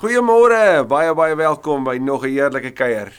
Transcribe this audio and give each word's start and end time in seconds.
Goeiemôre, 0.00 0.80
baie 0.88 1.10
baie 1.12 1.34
welkom 1.36 1.84
by 1.84 1.98
nog 2.00 2.22
'n 2.24 2.32
heerlike 2.32 2.72
kuier. 2.72 3.12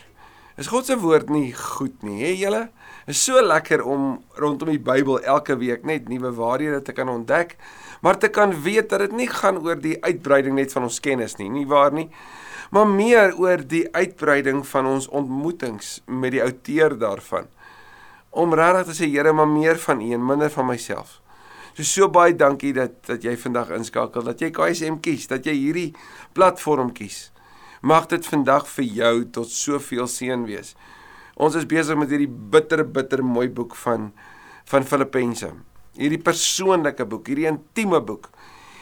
Is 0.57 0.67
God 0.67 0.85
se 0.85 0.97
woord 0.97 1.29
nie 1.29 1.53
goed 1.53 2.01
nie, 2.01 2.23
hè 2.25 2.33
julle? 2.33 2.69
Is 3.05 3.23
so 3.23 3.39
lekker 3.39 3.83
om 3.85 4.23
rondom 4.33 4.69
die 4.69 4.79
Bybel 4.79 5.19
elke 5.21 5.57
week 5.57 5.83
net 5.85 6.09
nuwe 6.09 6.33
waarhede 6.33 6.81
te 6.81 6.91
kan 6.91 7.09
ontdek, 7.09 7.55
maar 8.01 8.17
te 8.17 8.29
kan 8.29 8.63
weet 8.63 8.89
dat 8.89 8.99
dit 8.99 9.11
nie 9.11 9.27
gaan 9.27 9.61
oor 9.61 9.75
die 9.75 10.03
uitbreiding 10.03 10.55
net 10.55 10.71
van 10.71 10.83
ons 10.83 10.99
kennis 10.99 11.37
nie, 11.37 11.49
nie 11.49 11.67
waar 11.67 11.93
nie? 11.93 12.09
Maar 12.71 12.87
meer 12.87 13.37
oor 13.37 13.67
die 13.67 13.87
uitbreiding 13.93 14.67
van 14.67 14.85
ons 14.85 15.07
ontmoetings 15.07 16.01
met 16.07 16.31
die 16.31 16.41
outeur 16.41 16.97
daarvan. 16.97 17.45
Om 18.29 18.53
regtig 18.53 18.85
te 18.85 19.03
sê 19.03 19.07
Here, 19.07 19.31
maar 19.31 19.47
meer 19.47 19.77
van 19.77 20.01
U 20.01 20.13
en 20.13 20.25
minder 20.25 20.49
van 20.49 20.65
myself. 20.65 21.20
So 21.75 21.83
so 21.87 22.07
baie 22.11 22.33
dankie 22.35 22.73
dat 22.75 22.97
dat 23.07 23.23
jy 23.23 23.37
vandag 23.39 23.71
inskakel, 23.75 24.25
dat 24.27 24.41
jy 24.43 24.51
KSM 24.55 24.99
kies, 25.03 25.27
dat 25.31 25.47
jy 25.47 25.55
hierdie 25.55 25.89
platform 26.35 26.91
kies. 26.95 27.29
Mag 27.81 28.09
dit 28.11 28.25
vandag 28.27 28.67
vir 28.75 28.87
jou 29.01 29.15
tot 29.37 29.49
soveel 29.49 30.09
seën 30.11 30.43
wees. 30.45 30.75
Ons 31.41 31.55
is 31.57 31.65
besig 31.65 31.97
met 31.97 32.11
hierdie 32.11 32.29
bitter 32.29 32.83
bitter 32.83 33.23
mooi 33.23 33.47
boek 33.49 33.75
van 33.85 34.11
van 34.71 34.85
Filippense. 34.87 35.49
Hierdie 35.97 36.21
persoonlike 36.23 37.05
boek, 37.09 37.27
hierdie 37.27 37.49
intieme 37.49 37.99
boek. 38.03 38.29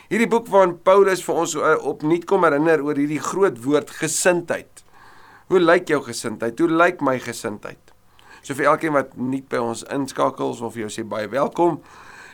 Hierdie 0.10 0.28
boek 0.30 0.50
waarin 0.50 0.76
Paulus 0.82 1.22
vir 1.26 1.40
ons 1.44 1.54
eh, 1.56 1.78
opnuut 1.86 2.26
kom 2.30 2.46
herinner 2.46 2.82
oor 2.86 2.98
hierdie 2.98 3.22
groot 3.22 3.58
woord 3.64 3.94
gesindheid. 3.94 4.84
Hoe 5.50 5.62
lyk 5.62 5.90
jou 5.90 6.02
gesindheid? 6.06 6.60
Hoe 6.60 6.70
lyk 6.70 7.02
my 7.06 7.16
gesindheid? 7.22 7.94
So 8.42 8.58
vir 8.58 8.72
elkeen 8.74 8.96
wat 8.98 9.16
nuut 9.18 9.48
by 9.50 9.62
ons 9.62 9.86
inskakels 9.94 10.62
of 10.66 10.78
jy 10.78 10.90
sê 10.94 11.06
baie 11.06 11.30
welkom. 11.30 11.80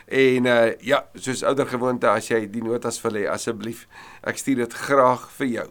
En 0.06 0.46
uh 0.46 0.70
ja, 0.86 1.02
soos 1.14 1.42
ouer 1.42 1.66
gewoonte 1.66 2.06
as 2.10 2.30
jy 2.30 2.44
die 2.50 2.62
notas 2.62 3.00
wil 3.02 3.18
hê 3.18 3.26
asseblief, 3.30 3.86
ek 4.22 4.38
stuur 4.38 4.62
dit 4.62 4.78
graag 4.86 5.26
vir 5.38 5.52
jou. 5.54 5.66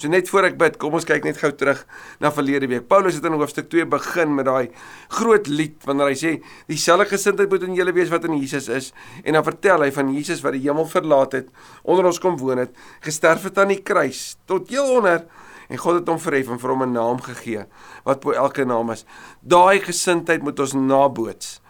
So 0.00 0.08
net 0.08 0.30
voor 0.32 0.46
ek 0.48 0.54
bid, 0.56 0.78
kom 0.80 0.94
ons 0.96 1.04
kyk 1.04 1.26
net 1.28 1.36
gou 1.36 1.50
terug 1.52 1.82
na 2.24 2.30
verlede 2.32 2.64
week. 2.70 2.86
Paulus 2.88 3.18
het 3.18 3.26
in 3.28 3.34
hoofstuk 3.36 3.68
2 3.68 3.84
begin 3.92 4.32
met 4.32 4.46
daai 4.48 4.70
groot 5.12 5.50
lied 5.52 5.76
wanneer 5.84 6.08
hy 6.08 6.16
sê 6.16 6.32
dieselfde 6.72 7.10
gesindheid 7.10 7.52
moet 7.52 7.66
in 7.68 7.76
julle 7.76 7.92
wees 7.92 8.08
wat 8.08 8.24
in 8.24 8.38
Jesus 8.40 8.70
is 8.72 8.88
en 9.20 9.36
dan 9.36 9.44
vertel 9.44 9.84
hy 9.84 9.90
van 9.92 10.14
Jesus 10.16 10.40
wat 10.40 10.56
die 10.56 10.64
hemel 10.64 10.88
verlaat 10.88 11.36
het, 11.36 11.52
onder 11.84 12.08
ons 12.08 12.18
kom 12.22 12.40
woon 12.40 12.64
het, 12.64 12.72
gesterf 13.04 13.44
het 13.50 13.60
aan 13.60 13.74
die 13.74 13.82
kruis 13.84 14.38
tot 14.48 14.72
heel 14.72 14.88
onder 14.96 15.26
en 15.68 15.78
God 15.78 16.00
het 16.00 16.08
hom 16.08 16.18
verhef 16.18 16.48
en 16.48 16.58
vir 16.58 16.72
hom 16.72 16.82
'n 16.88 16.96
naam 16.96 17.20
gegee 17.20 17.68
wat 18.08 18.24
bo 18.24 18.32
elke 18.32 18.64
naam 18.64 18.90
is. 18.90 19.04
Daai 19.44 19.84
gesindheid 19.84 20.42
moet 20.42 20.58
ons 20.60 20.72
naboots. 20.72 21.60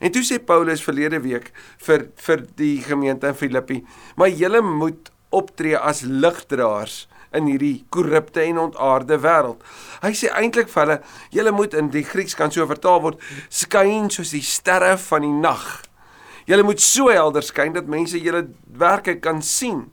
En 0.00 0.12
toe 0.12 0.22
sê 0.24 0.40
Paulus 0.40 0.82
verlede 0.84 1.20
week 1.20 1.50
vir 1.84 2.08
vir 2.24 2.44
die 2.56 2.76
gemeente 2.84 3.28
in 3.28 3.36
Filippi, 3.36 3.82
maar 4.16 4.32
julle 4.32 4.62
moet 4.64 5.12
optree 5.30 5.76
as 5.76 6.02
ligdraers 6.02 7.04
in 7.36 7.46
hierdie 7.46 7.84
korrupte 7.94 8.42
en 8.42 8.58
ontaarde 8.58 9.20
wêreld. 9.22 9.60
Hy 10.02 10.10
sê 10.18 10.32
eintlik 10.34 10.70
vir 10.72 10.82
hulle, 10.82 10.96
julle 11.36 11.52
moet 11.54 11.76
in 11.78 11.92
die 11.94 12.02
Grieks 12.06 12.34
kan 12.38 12.50
so 12.50 12.66
vertaal 12.66 13.04
word, 13.04 13.20
skyn 13.52 14.10
soos 14.10 14.34
die 14.34 14.42
sterre 14.44 14.96
van 14.98 15.26
die 15.26 15.36
nag. 15.44 15.68
Julle 16.50 16.66
moet 16.66 16.82
so 16.82 17.12
helder 17.12 17.46
skyn 17.46 17.76
dat 17.76 17.90
mense 17.90 18.18
julle 18.18 18.48
werke 18.80 19.18
kan 19.22 19.44
sien. 19.46 19.86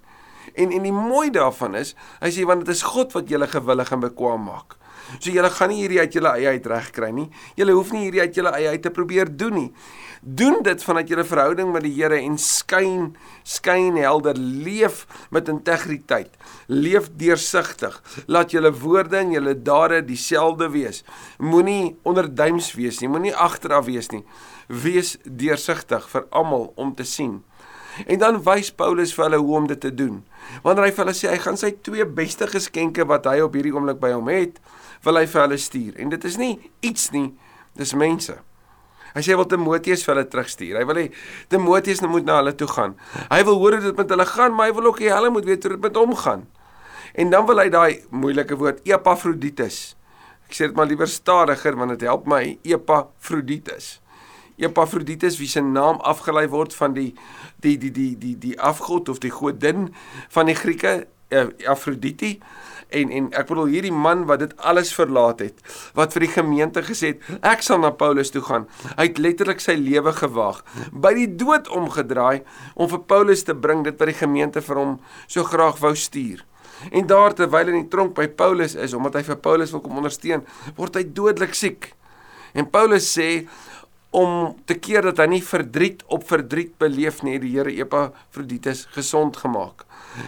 En 0.57 0.71
en 0.73 0.87
die 0.87 0.95
mooi 0.95 1.29
daarvan 1.35 1.77
is, 1.77 1.93
hy 2.23 2.31
sê 2.33 2.47
want 2.47 2.65
dit 2.65 2.73
is 2.73 2.85
God 2.95 3.13
wat 3.13 3.29
julle 3.29 3.49
gewillig 3.51 3.93
en 3.93 4.05
bekwam 4.07 4.47
maak. 4.49 4.79
So 5.19 5.31
julle 5.31 5.49
gaan 5.53 5.71
nie 5.71 5.81
hierdie 5.83 6.01
uit 6.03 6.17
julle 6.17 6.33
eie 6.35 6.53
uit 6.57 6.67
reg 6.67 6.91
kry 6.95 7.11
nie. 7.15 7.27
Julle 7.59 7.75
hoef 7.77 7.93
nie 7.95 8.05
hierdie 8.07 8.25
uit 8.25 8.37
julle 8.37 8.53
eie 8.57 8.73
uit 8.75 8.83
te 8.83 8.91
probeer 8.93 9.31
doen 9.31 9.55
nie. 9.55 9.69
Doen 10.21 10.61
dit 10.65 10.83
vanuit 10.83 11.09
julle 11.11 11.23
verhouding 11.27 11.71
met 11.71 11.85
die 11.85 11.93
Here 11.95 12.17
en 12.19 12.37
skyn 12.41 13.11
skyn 13.47 13.95
helder, 14.01 14.37
leef 14.37 15.05
met 15.31 15.47
integriteit. 15.51 16.33
Leef 16.67 17.09
deursigtig. 17.15 17.95
Laat 18.27 18.51
julle 18.51 18.73
woorde 18.75 19.21
en 19.21 19.31
julle 19.31 19.55
dade 19.55 20.01
dieselfde 20.05 20.69
wees. 20.73 21.03
Moenie 21.39 21.95
onderduims 22.03 22.73
wees 22.75 23.01
nie, 23.01 23.11
moenie 23.11 23.35
agteraf 23.35 23.87
wees 23.87 24.11
nie. 24.11 24.25
Wees 24.67 25.15
deursigtig 25.23 26.09
vir 26.11 26.27
almal 26.35 26.73
om 26.75 26.95
te 26.95 27.07
sien. 27.07 27.39
En 28.05 28.19
dan 28.21 28.41
wys 28.45 28.69
Paulus 28.77 29.13
vir 29.15 29.25
hulle 29.25 29.39
hoe 29.41 29.55
om 29.57 29.67
dit 29.69 29.79
te 29.81 29.93
doen. 29.93 30.19
Wanneer 30.65 30.89
hy 30.89 30.91
vir 30.93 31.05
hulle 31.05 31.15
sê 31.17 31.31
hy 31.31 31.39
gaan 31.41 31.57
sy 31.57 31.71
twee 31.85 32.05
beste 32.05 32.45
geskenke 32.51 33.07
wat 33.09 33.25
hy 33.29 33.39
op 33.45 33.57
hierdie 33.57 33.73
oomblik 33.73 34.01
by 34.03 34.11
hom 34.13 34.29
het, 34.29 34.59
wil 35.05 35.19
hy 35.19 35.25
vir 35.29 35.43
hulle 35.43 35.57
stuur. 35.61 35.95
En 36.01 36.11
dit 36.13 36.27
is 36.29 36.37
nie 36.37 36.53
iets 36.85 37.09
nie, 37.13 37.31
dis 37.77 37.93
mense. 37.97 38.37
Hy 39.13 39.23
sê 39.25 39.33
hy 39.33 39.39
wil 39.39 39.49
Timoteus 39.49 40.03
vir 40.05 40.13
hulle 40.13 40.27
terugstuur. 40.29 40.77
Hy 40.77 40.85
wil 40.89 41.01
hê 41.01 41.05
Timoteus 41.49 42.03
moet 42.05 42.27
na 42.27 42.39
hulle 42.41 42.53
toe 42.57 42.69
gaan. 42.69 42.95
Hy 43.31 43.41
wil 43.47 43.59
hoor 43.61 43.77
hoe 43.77 43.85
dit 43.89 43.97
met 43.97 44.13
hulle 44.13 44.27
gaan, 44.29 44.53
maar 44.53 44.69
hy 44.69 44.77
wil 44.77 44.91
ook 44.91 45.01
hê 45.01 45.13
hulle 45.13 45.31
moet 45.33 45.47
weet 45.47 45.65
hoe 45.65 45.73
dit 45.75 45.85
met 45.87 45.97
hom 45.97 46.15
gaan. 46.21 46.47
En 47.17 47.31
dan 47.33 47.47
wil 47.49 47.63
hy 47.63 47.69
daai 47.73 47.93
moeilike 48.13 48.57
woord 48.59 48.83
Epafroditus. 48.85 49.95
Ek 50.47 50.53
sê 50.55 50.69
dit 50.69 50.77
maar 50.77 50.89
liewer 50.89 51.09
stadiger 51.09 51.75
want 51.79 51.95
dit 51.95 52.05
help 52.07 52.27
my 52.29 52.43
Epafroditus. 52.67 53.97
Epafroditus 54.57 55.37
wie 55.41 55.49
se 55.49 55.61
naam 55.61 55.99
afgelei 56.05 56.47
word 56.49 56.73
van 56.77 56.93
die 56.97 57.11
die 57.61 57.77
die 57.81 57.91
die 57.93 58.13
die 58.17 58.35
die 58.37 58.55
afgod 58.61 59.09
of 59.09 59.21
die 59.23 59.33
godin 59.33 59.91
van 60.33 60.49
die 60.49 60.57
Grieke 60.57 61.07
uh, 61.33 61.49
Afrodite 61.69 62.37
en 62.89 63.11
en 63.11 63.29
ek 63.35 63.49
bedoel 63.49 63.71
hierdie 63.73 63.93
man 63.93 64.25
wat 64.29 64.41
dit 64.43 64.53
alles 64.71 64.93
verlaat 64.95 65.41
het 65.43 65.61
wat 65.97 66.13
vir 66.15 66.27
die 66.27 66.33
gemeente 66.35 66.83
gesê 66.87 67.13
het 67.13 67.45
ek 67.53 67.65
sal 67.65 67.81
na 67.83 67.91
Paulus 67.91 68.31
toe 68.31 68.43
gaan. 68.45 68.67
Hy 68.95 69.09
het 69.09 69.21
letterlik 69.21 69.63
sy 69.63 69.75
lewe 69.79 70.13
gewaag 70.15 70.63
by 70.91 71.13
die 71.17 71.29
dood 71.39 71.67
omgedraai 71.67 72.43
om 72.75 72.89
vir 72.91 73.03
Paulus 73.09 73.43
te 73.47 73.55
bring 73.55 73.83
dit 73.87 73.97
wat 73.99 74.11
die 74.11 74.21
gemeente 74.21 74.63
vir 74.63 74.81
hom 74.81 74.97
so 75.27 75.43
graag 75.43 75.81
wou 75.83 75.95
stuur. 75.95 76.43
En 76.91 77.07
daar 77.09 77.33
terwyl 77.33 77.73
in 77.73 77.81
die 77.81 77.91
tronk 77.91 78.15
by 78.17 78.27
Paulus 78.27 78.75
is 78.75 78.93
omdat 78.93 79.19
hy 79.19 79.23
vir 79.31 79.39
Paulus 79.41 79.73
wil 79.73 79.83
kom 79.83 79.97
ondersteun 79.97 80.45
word 80.77 80.99
hy 80.99 81.07
dodelik 81.09 81.55
siek. 81.57 81.91
En 82.57 82.69
Paulus 82.69 83.07
sê 83.11 83.47
om 84.15 84.55
te 84.65 84.77
keer 84.79 85.09
dat 85.09 85.19
hy 85.19 85.27
nie 85.31 85.43
verdriet 85.43 86.03
op 86.13 86.23
verdriet 86.29 86.77
beleef 86.79 87.19
nie, 87.25 87.37
die 87.43 87.51
Here 87.57 87.73
Epafroditus 87.73 88.85
gesond 88.95 89.37
gemaak. 89.41 89.83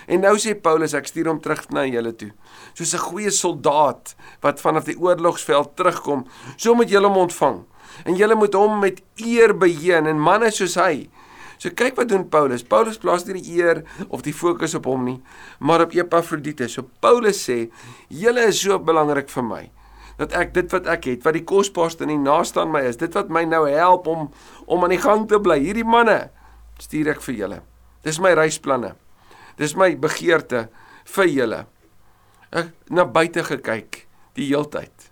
En 0.06 0.22
nou 0.22 0.36
sê 0.42 0.54
Paulus, 0.60 0.94
ek 0.98 1.08
stuur 1.10 1.32
hom 1.32 1.40
terug 1.42 1.64
na 1.74 1.86
julle 1.88 2.12
toe. 2.14 2.32
Soos 2.74 2.94
'n 2.94 3.06
goeie 3.08 3.32
soldaat 3.32 4.16
wat 4.42 4.60
vanaf 4.60 4.86
die 4.86 5.00
oorlogsveld 5.00 5.76
terugkom, 5.76 6.26
so 6.58 6.76
moet 6.76 6.90
julle 6.90 7.08
hom 7.08 7.18
ontvang. 7.18 7.64
En 8.06 8.16
julle 8.16 8.36
moet 8.36 8.54
hom 8.54 8.80
met 8.80 9.02
eer 9.18 9.58
beheer 9.58 10.08
en 10.08 10.20
manne 10.20 10.52
soos 10.52 10.76
hy. 10.76 11.10
So 11.58 11.70
kyk 11.70 11.96
wat 11.96 12.10
doen 12.10 12.30
Paulus. 12.30 12.64
Paulus 12.64 12.98
plaas 12.98 13.26
nie 13.26 13.42
die 13.42 13.58
eer 13.60 13.84
of 14.10 14.22
die 14.22 14.34
fokus 14.34 14.76
op 14.76 14.86
hom 14.86 15.04
nie, 15.06 15.22
maar 15.60 15.82
op 15.82 15.92
Epafroditus. 15.92 16.74
So 16.74 16.84
Paulus 17.02 17.50
sê, 17.50 17.70
julle 18.10 18.48
is 18.48 18.62
so 18.62 18.80
belangrik 18.80 19.30
vir 19.30 19.44
my 19.44 19.72
dat 20.20 20.36
ek 20.36 20.52
dit 20.56 20.68
wat 20.74 20.88
ek 20.92 21.08
het, 21.08 21.24
wat 21.24 21.38
die 21.38 21.46
kosbaarste 21.48 22.04
en 22.04 22.12
die 22.12 22.20
naaste 22.20 22.60
aan 22.60 22.74
my 22.74 22.82
is, 22.90 23.00
dit 23.00 23.14
wat 23.16 23.32
my 23.32 23.46
nou 23.48 23.64
help 23.72 24.08
om 24.12 24.28
om 24.68 24.84
aan 24.84 24.94
die 24.94 25.02
gang 25.02 25.24
te 25.30 25.40
bly. 25.42 25.58
Hierdie 25.64 25.88
manne 25.88 26.30
stuur 26.84 27.14
ek 27.16 27.24
vir 27.24 27.38
julle. 27.38 27.60
Dis 28.06 28.20
my 28.22 28.34
reisplanne. 28.38 28.94
Dis 29.60 29.76
my 29.80 29.94
begeerte 30.00 30.68
vir 31.16 31.32
julle. 31.32 31.62
Ek 32.52 32.74
na 32.92 33.06
buite 33.08 33.46
gekyk 33.48 34.04
die 34.38 34.50
heeltyd. 34.52 35.10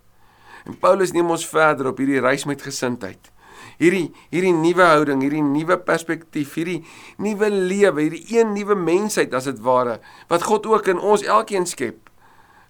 En 0.67 0.75
Paulus 0.81 1.13
neem 1.15 1.31
ons 1.31 1.47
verder 1.47 1.89
op 1.91 1.99
hierdie 2.01 2.21
reis 2.23 2.45
met 2.49 2.63
gesindheid. 2.63 3.31
Hierdie 3.79 4.09
hierdie 4.33 4.53
nuwe 4.53 4.85
houding, 4.91 5.23
hierdie 5.23 5.43
nuwe 5.45 5.79
perspektief, 5.87 6.55
hierdie 6.59 6.81
nuwe 7.23 7.49
lewe, 7.53 8.03
hierdie 8.03 8.25
een 8.35 8.51
nuwe 8.57 8.75
mensheid 8.75 9.33
as 9.37 9.47
dit 9.47 9.63
ware 9.63 9.99
wat 10.27 10.45
God 10.49 10.67
ook 10.67 10.91
in 10.91 10.99
ons 10.99 11.23
elkeen 11.23 11.65
skep 11.69 12.06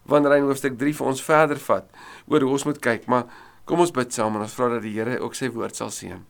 wanneer 0.08 0.32
hy 0.32 0.40
in 0.42 0.50
hoofstuk 0.50 0.78
3 0.80 0.96
vir 1.00 1.12
ons 1.12 1.22
verder 1.24 1.60
vat 1.68 2.02
oor 2.28 2.46
hoe 2.46 2.56
ons 2.58 2.66
moet 2.68 2.80
kyk, 2.84 3.08
maar 3.12 3.28
kom 3.68 3.84
ons 3.84 3.94
bid 3.94 4.14
saam 4.14 4.36
en 4.36 4.46
ons 4.46 4.58
vra 4.58 4.70
dat 4.76 4.84
die 4.86 4.96
Here 4.96 5.20
ook 5.20 5.36
sy 5.36 5.50
woord 5.54 5.76
sal 5.76 5.92
seën. 5.94 6.24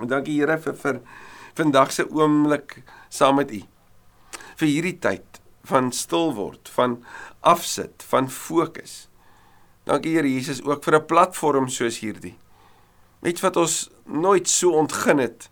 En 0.00 0.08
dankie 0.10 0.38
Here 0.38 0.58
vir 0.60 0.76
vir 0.82 1.00
vandag 1.58 1.92
se 1.92 2.06
oomblik 2.06 2.82
saam 3.08 3.40
met 3.40 3.52
U. 3.52 3.62
Vir 4.60 4.68
hierdie 4.68 4.98
tyd 5.02 5.40
van 5.68 5.90
stil 5.92 6.34
word, 6.36 6.68
van 6.72 7.00
afsit, 7.40 8.04
van 8.10 8.28
fokus. 8.30 9.08
Dankie 9.88 10.14
Here 10.16 10.28
Jesus 10.28 10.62
ook 10.62 10.84
vir 10.84 11.00
'n 11.00 11.06
platform 11.06 11.68
soos 11.68 12.00
hierdie. 12.00 12.36
Iets 13.22 13.40
wat 13.40 13.56
ons 13.56 13.90
nooit 14.06 14.48
so 14.48 14.72
ontgin 14.72 15.18
het 15.18 15.50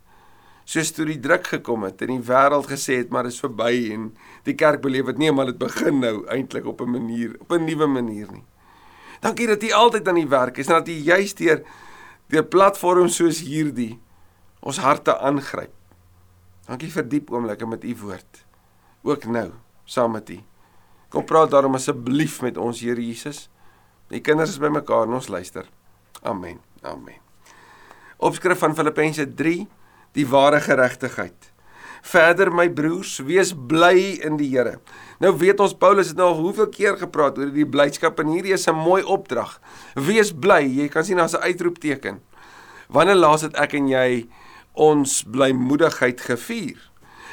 soos 0.69 0.91
toe 0.93 1.07
die 1.09 1.17
druk 1.21 1.47
gekom 1.49 1.87
het 1.87 2.03
en 2.05 2.11
die 2.13 2.25
wêreld 2.27 2.67
gesê 2.69 2.99
het 2.99 3.09
maar 3.13 3.25
dit 3.25 3.33
is 3.33 3.41
verby 3.41 3.73
en 3.95 4.09
die 4.45 4.53
kerk 4.57 4.83
beleef 4.83 5.07
dit 5.09 5.21
nie 5.23 5.31
maar 5.33 5.49
dit 5.49 5.57
begin 5.57 5.97
nou 6.03 6.15
eintlik 6.29 6.67
op 6.69 6.81
'n 6.85 6.91
manier 6.93 7.33
op 7.39 7.51
'n 7.51 7.65
nuwe 7.65 7.87
manier 7.87 8.27
nie. 8.31 8.45
Dankie 9.21 9.47
dat 9.47 9.63
U 9.63 9.71
altyd 9.71 10.07
aan 10.07 10.21
die 10.21 10.27
werk 10.27 10.57
is 10.57 10.67
en 10.67 10.73
dat 10.73 10.87
U 10.87 10.91
juist 10.91 11.37
deur 11.37 11.63
deur 12.27 12.45
platforms 12.45 13.15
soos 13.15 13.39
hierdie 13.39 13.99
ons 14.59 14.77
harte 14.77 15.17
aangryp. 15.17 15.73
Dankie 16.67 16.91
vir 16.91 17.07
diep 17.09 17.31
oomblikke 17.31 17.65
met 17.65 17.83
U 17.83 17.95
woord. 17.95 18.45
Ook 19.01 19.25
nou 19.25 19.51
saam 19.85 20.11
met 20.11 20.29
U. 20.29 20.39
Kom 21.09 21.25
praat 21.25 21.49
daarom 21.51 21.73
asseblief 21.73 22.41
met 22.41 22.57
ons 22.57 22.79
Here 22.79 23.01
Jesus. 23.01 23.49
Die 24.07 24.21
kinders 24.21 24.49
is 24.49 24.59
bymekaar 24.59 25.07
en 25.07 25.13
ons 25.13 25.27
luister. 25.27 25.65
Amen. 26.21 26.59
Amen. 26.81 27.17
Opskrif 28.17 28.59
van 28.59 28.75
Filippense 28.75 29.33
3 29.33 29.67
die 30.17 30.27
ware 30.27 30.59
geregtigheid. 30.61 31.51
Verder 32.01 32.51
my 32.55 32.69
broers, 32.71 33.17
wees 33.27 33.51
bly 33.53 34.19
in 34.23 34.37
die 34.39 34.49
Here. 34.53 34.79
Nou 35.19 35.33
weet 35.37 35.59
ons 35.59 35.75
Paulus 35.75 36.13
het 36.13 36.17
nou 36.17 36.29
al 36.31 36.39
hoeveel 36.39 36.69
keer 36.71 36.97
gepraat 36.97 37.37
oor 37.37 37.51
die 37.53 37.67
blydskap 37.67 38.19
en 38.23 38.31
hierdie 38.31 38.55
is 38.55 38.67
'n 38.67 38.75
mooi 38.75 39.03
opdrag. 39.03 39.59
Wees 39.95 40.31
bly. 40.31 40.63
Jy 40.63 40.87
kan 40.87 41.03
sien 41.03 41.17
daar's 41.17 41.35
'n 41.35 41.43
uitroepteken. 41.43 42.21
Wanneer 42.87 43.15
laas 43.15 43.41
het 43.41 43.55
ek 43.55 43.73
en 43.73 43.87
jy 43.87 44.27
ons 44.73 45.23
blymoedigheid 45.23 46.21
gevier? 46.21 46.77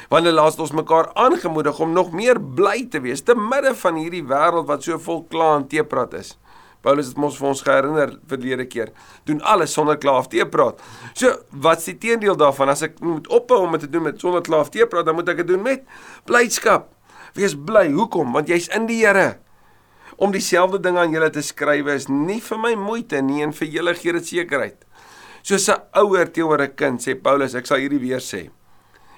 Wanneer 0.09 0.33
laas 0.33 0.51
het 0.51 0.59
ons 0.59 0.71
mekaar 0.71 1.13
aangemoedig 1.13 1.79
om 1.79 1.91
nog 1.91 2.11
meer 2.11 2.39
bly 2.39 2.87
te 2.89 2.99
wees 2.99 3.21
te 3.21 3.35
midde 3.35 3.75
van 3.75 3.95
hierdie 3.95 4.23
wêreld 4.23 4.67
wat 4.67 4.83
so 4.83 4.99
vol 4.99 5.23
kla 5.23 5.55
en 5.55 5.67
teepraat 5.67 6.13
is? 6.13 6.37
Paulus 6.87 7.11
het 7.11 7.19
ons 7.19 7.37
vir 7.39 7.49
ons 7.49 7.63
geherinner 7.65 8.13
verlede 8.31 8.65
keer. 8.71 8.93
Doen 9.27 9.41
alles 9.43 9.73
sonder 9.75 9.97
kla 9.99 10.17
of 10.21 10.29
teepraat. 10.31 10.79
So, 11.11 11.33
wat's 11.51 11.89
die 11.89 11.97
teendeel 11.99 12.37
daarvan? 12.39 12.71
As 12.71 12.85
ek 12.87 13.01
moet 13.03 13.27
ophou 13.27 13.65
om 13.65 13.75
dit 13.75 13.83
te 13.83 13.91
doen 13.91 14.07
met 14.07 14.21
sonder 14.23 14.45
kla 14.45 14.61
of 14.63 14.71
teepraat, 14.71 15.07
dan 15.09 15.17
moet 15.19 15.33
ek 15.33 15.43
dit 15.43 15.51
doen 15.51 15.65
met 15.65 15.83
blydskap. 16.29 16.87
Wees 17.35 17.57
bly. 17.57 17.89
Hoekom? 17.91 18.31
Want 18.35 18.47
jy's 18.51 18.69
in 18.75 18.87
die 18.87 19.01
Here. 19.03 19.35
Om 20.17 20.31
dieselfde 20.33 20.79
ding 20.81 20.97
aan 20.97 21.11
julle 21.13 21.29
te 21.29 21.43
skryf 21.45 21.89
is 21.93 22.07
nie 22.09 22.39
vir 22.41 22.61
my 22.61 22.73
moeite 22.79 23.19
nie 23.21 23.43
en 23.45 23.51
vir 23.53 23.69
julle 23.75 23.93
gee 23.99 24.15
dit 24.15 24.31
sekerheid. 24.31 24.79
Soos 25.45 25.69
'n 25.69 25.83
ouer 26.01 26.31
teenoor 26.31 26.61
'n 26.61 26.75
kind 26.75 26.99
sê 26.99 27.13
Paulus, 27.13 27.53
ek 27.53 27.67
sal 27.67 27.77
hierdie 27.77 28.01
weer 28.01 28.19
sê. 28.19 28.49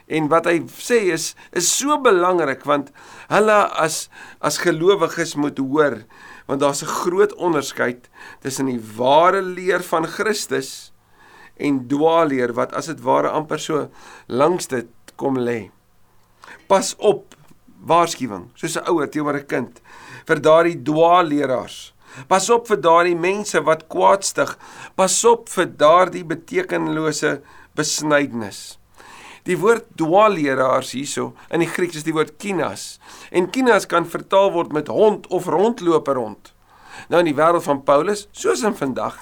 En 0.09 0.27
wat 0.27 0.45
hy 0.45 0.59
sê 0.67 1.13
is 1.13 1.35
is 1.53 1.69
so 1.69 1.97
belangrik 2.01 2.65
want 2.65 2.91
hulle 3.29 3.59
as 3.77 4.09
as 4.41 4.57
gelowiges 4.57 5.35
moet 5.35 5.57
hoor 5.57 6.03
want 6.49 6.63
daar's 6.63 6.81
'n 6.81 6.95
groot 7.05 7.33
onderskeid 7.35 8.09
tussen 8.41 8.65
die 8.65 8.81
ware 8.97 9.41
leer 9.41 9.83
van 9.83 10.07
Christus 10.07 10.91
en 11.57 11.87
dwaalleer 11.87 12.53
wat 12.53 12.73
as 12.73 12.87
dit 12.89 13.01
ware 13.01 13.29
amper 13.29 13.59
so 13.59 13.89
langs 14.27 14.67
dit 14.67 14.89
kom 15.15 15.37
lê. 15.37 15.69
Pas 16.67 16.95
op, 16.97 17.35
waarskuwing, 17.85 18.49
soos 18.55 18.77
'n 18.77 18.89
ouer 18.89 19.09
teenoor 19.09 19.37
'n 19.37 19.45
kind 19.45 19.81
vir 20.25 20.41
daardie 20.41 20.81
dwaalleraars. 20.81 21.93
Pas 22.27 22.49
op 22.49 22.67
vir 22.67 22.81
daardie 22.81 23.15
mense 23.15 23.61
wat 23.61 23.87
kwaadstig. 23.87 24.57
Pas 24.95 25.25
op 25.25 25.49
vir 25.49 25.65
daardie 25.65 26.23
betekenlose 26.25 27.41
besnydenis. 27.75 28.78
Die 29.47 29.57
woord 29.59 29.87
dwaalleraars 29.99 30.91
hierso 30.97 31.33
in 31.53 31.63
die 31.63 31.69
Grieks 31.69 32.01
is 32.01 32.07
die 32.07 32.15
woord 32.15 32.35
kinas. 32.41 32.97
En 33.31 33.49
kinas 33.53 33.87
kan 33.89 34.07
vertaal 34.09 34.51
word 34.55 34.73
met 34.75 34.91
hond 34.91 35.27
of 35.27 35.47
rondloper 35.47 36.19
hond. 36.19 36.53
Nou 37.07 37.21
in 37.23 37.31
die 37.31 37.37
wêreld 37.37 37.63
van 37.63 37.83
Paulus, 37.87 38.27
soos 38.35 38.63
in 38.67 38.75
vandag, 38.75 39.21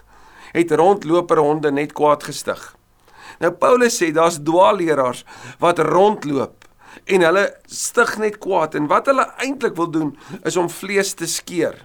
het 0.56 0.72
rondloper 0.72 1.40
honde 1.44 1.72
net 1.72 1.94
kwaad 1.98 2.26
gestig. 2.26 2.62
Nou 3.44 3.52
Paulus 3.54 4.00
sê 4.00 4.10
daar's 4.16 4.40
dwaalleraars 4.42 5.24
wat 5.62 5.84
rondloop 5.86 6.66
en 7.06 7.22
hulle 7.22 7.44
stig 7.70 8.16
net 8.18 8.40
kwaad 8.42 8.76
en 8.80 8.88
wat 8.90 9.10
hulle 9.12 9.28
eintlik 9.44 9.76
wil 9.78 9.92
doen 9.94 10.16
is 10.48 10.58
om 10.58 10.72
vlees 10.72 11.14
te 11.14 11.28
skeer. 11.30 11.84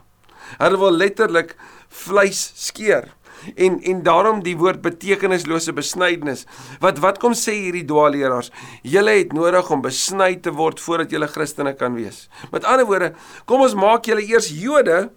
Hulle 0.57 0.79
wil 0.81 0.97
letterlik 0.97 1.57
vleis 1.93 2.41
skeer 2.57 3.11
en 3.55 3.79
en 3.83 4.03
daarom 4.03 4.43
die 4.43 4.57
woord 4.59 4.83
betekenislose 4.83 5.73
besnydenis. 5.77 6.47
Wat 6.81 6.99
wat 7.03 7.21
kom 7.23 7.37
sê 7.39 7.55
hierdie 7.59 7.87
dwaalleraars? 7.89 8.51
Julle 8.83 9.17
het 9.19 9.33
nodig 9.37 9.71
om 9.71 9.83
besny 9.85 10.37
te 10.43 10.53
word 10.57 10.81
voordat 10.81 11.11
julle 11.11 11.31
Christene 11.31 11.75
kan 11.79 11.95
wees. 11.99 12.29
Met 12.53 12.65
ander 12.65 12.87
woorde, 12.87 13.13
kom 13.45 13.65
ons 13.65 13.75
maak 13.79 14.07
julle 14.07 14.25
eers 14.27 14.51
Jode. 14.55 15.11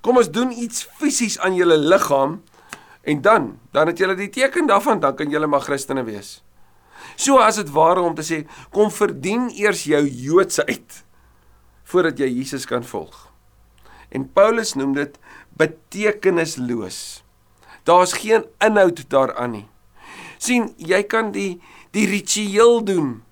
Kom 0.00 0.20
ons 0.20 0.30
doen 0.30 0.52
iets 0.54 0.86
fisies 0.98 1.38
aan 1.42 1.56
julle 1.58 1.78
liggaam 1.78 2.40
en 3.02 3.22
dan 3.22 3.56
dan 3.72 3.90
het 3.90 3.98
julle 3.98 4.14
die 4.18 4.30
teken 4.30 4.68
daarvan 4.68 5.00
dan 5.00 5.16
kan 5.16 5.30
julle 5.30 5.46
maar 5.46 5.64
Christene 5.66 6.04
wees. 6.04 6.38
So 7.16 7.38
as 7.42 7.58
dit 7.58 7.70
ware 7.74 8.02
om 8.04 8.14
te 8.14 8.22
sê, 8.22 8.44
kom 8.74 8.92
verdien 8.94 9.48
eers 9.50 9.84
jou 9.88 10.04
Joodsheid 10.06 11.02
voordat 11.88 12.20
jy 12.20 12.28
Jesus 12.40 12.66
kan 12.68 12.84
volg. 12.84 13.28
En 14.14 14.26
Paulus 14.32 14.74
noem 14.76 14.94
dit 14.96 15.16
betekenisloos. 15.58 17.24
Daar's 17.88 18.12
geen 18.20 18.44
inhoud 18.64 19.04
daaraan 19.08 19.56
nie. 19.56 19.68
sien, 20.38 20.68
jy 20.76 21.02
kan 21.02 21.32
die 21.34 21.60
die 21.90 22.06
ritueel 22.06 22.84
doen 22.84 23.22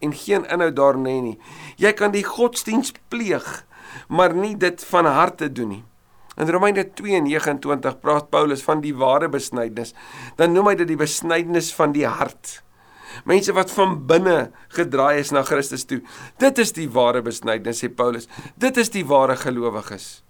en 0.00 0.12
geen 0.14 0.46
inhoud 0.48 0.76
daarin 0.76 1.08
hê 1.08 1.16
nie. 1.20 1.38
Jy 1.76 1.92
kan 1.98 2.14
die 2.14 2.24
godsdiens 2.24 2.92
pleeg, 3.12 3.64
maar 4.08 4.34
nie 4.34 4.54
dit 4.56 4.84
van 4.88 5.08
harte 5.10 5.50
doen 5.52 5.68
nie. 5.68 5.84
In 6.36 6.50
Romeine 6.50 6.84
2:29 6.84 8.00
praat 8.00 8.30
Paulus 8.30 8.62
van 8.62 8.80
die 8.80 8.94
ware 8.94 9.28
besnydenis. 9.28 9.94
Dan 10.36 10.52
noem 10.52 10.72
hy 10.72 10.74
dit 10.74 10.88
die 10.88 10.98
besnydenis 10.98 11.74
van 11.74 11.92
die 11.92 12.06
hart. 12.06 12.62
Mense 13.24 13.52
wat 13.54 13.70
van 13.70 14.00
binne 14.06 14.50
gedraai 14.74 15.20
is 15.20 15.30
na 15.30 15.44
Christus 15.46 15.84
toe. 15.84 16.00
Dit 16.38 16.58
is 16.58 16.72
die 16.72 16.88
ware 16.90 17.22
besnydenis 17.22 17.84
sê 17.84 17.88
Paulus. 17.88 18.26
Dit 18.58 18.76
is 18.76 18.90
die 18.90 19.04
ware 19.06 19.36
gelowiges. 19.36 20.24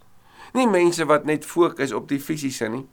Nie 0.55 0.67
mense 0.69 1.05
wat 1.09 1.25
net 1.25 1.45
fokus 1.49 1.93
op 1.93 2.09
die 2.09 2.21
fisiese 2.21 2.69
nie. 2.69 2.85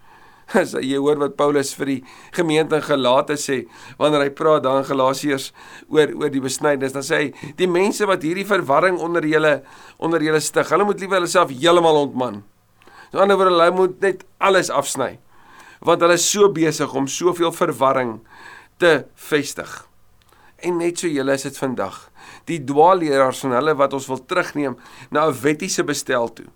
As 0.62 0.74
jy 0.76 1.00
hoor 1.00 1.20
wat 1.22 1.38
Paulus 1.40 1.72
vir 1.78 1.90
die 1.90 2.00
gemeente 2.36 2.76
in 2.80 2.86
Galate 2.86 3.38
sê 3.40 3.62
wanneer 4.00 4.26
hy 4.26 4.32
praat 4.36 4.66
daar 4.66 4.82
in 4.82 4.88
Galasiërs 4.90 5.52
oor 5.88 6.12
oor 6.20 6.32
die 6.34 6.44
besnydenis, 6.44 6.96
dan 6.96 7.06
sê 7.06 7.20
hy 7.22 7.52
die 7.60 7.70
mense 7.72 8.08
wat 8.10 8.26
hierdie 8.26 8.48
verwarring 8.48 9.00
onder 9.00 9.26
julle 9.28 9.62
onder 10.02 10.24
julle 10.24 10.42
stig, 10.44 10.70
hulle 10.74 10.88
moet 10.88 11.00
liewer 11.00 11.22
hulle 11.22 11.32
self 11.32 11.54
heeltemal 11.56 12.04
ontman. 12.06 12.42
So 13.12 13.20
anderswoorde 13.20 13.56
hulle 13.56 13.72
moet 13.76 14.02
net 14.04 14.26
alles 14.40 14.72
afsny. 14.72 15.18
Want 15.82 16.04
hulle 16.04 16.20
is 16.20 16.28
so 16.30 16.52
besig 16.54 16.94
om 16.96 17.08
soveel 17.10 17.52
verwarring 17.56 18.20
te 18.80 19.06
vestig. 19.30 19.72
En 20.62 20.78
net 20.78 21.02
so 21.02 21.10
julle 21.10 21.34
is 21.36 21.48
dit 21.48 21.58
vandag 21.58 22.11
die 22.50 22.60
dwaalleraars 22.66 23.42
van 23.46 23.56
hulle 23.58 23.76
wat 23.78 23.94
ons 23.94 24.08
wil 24.10 24.22
terugneem 24.26 24.78
na 25.12 25.28
'n 25.28 25.38
wettiese 25.42 25.84
bestel 25.84 26.30
toe. 26.34 26.48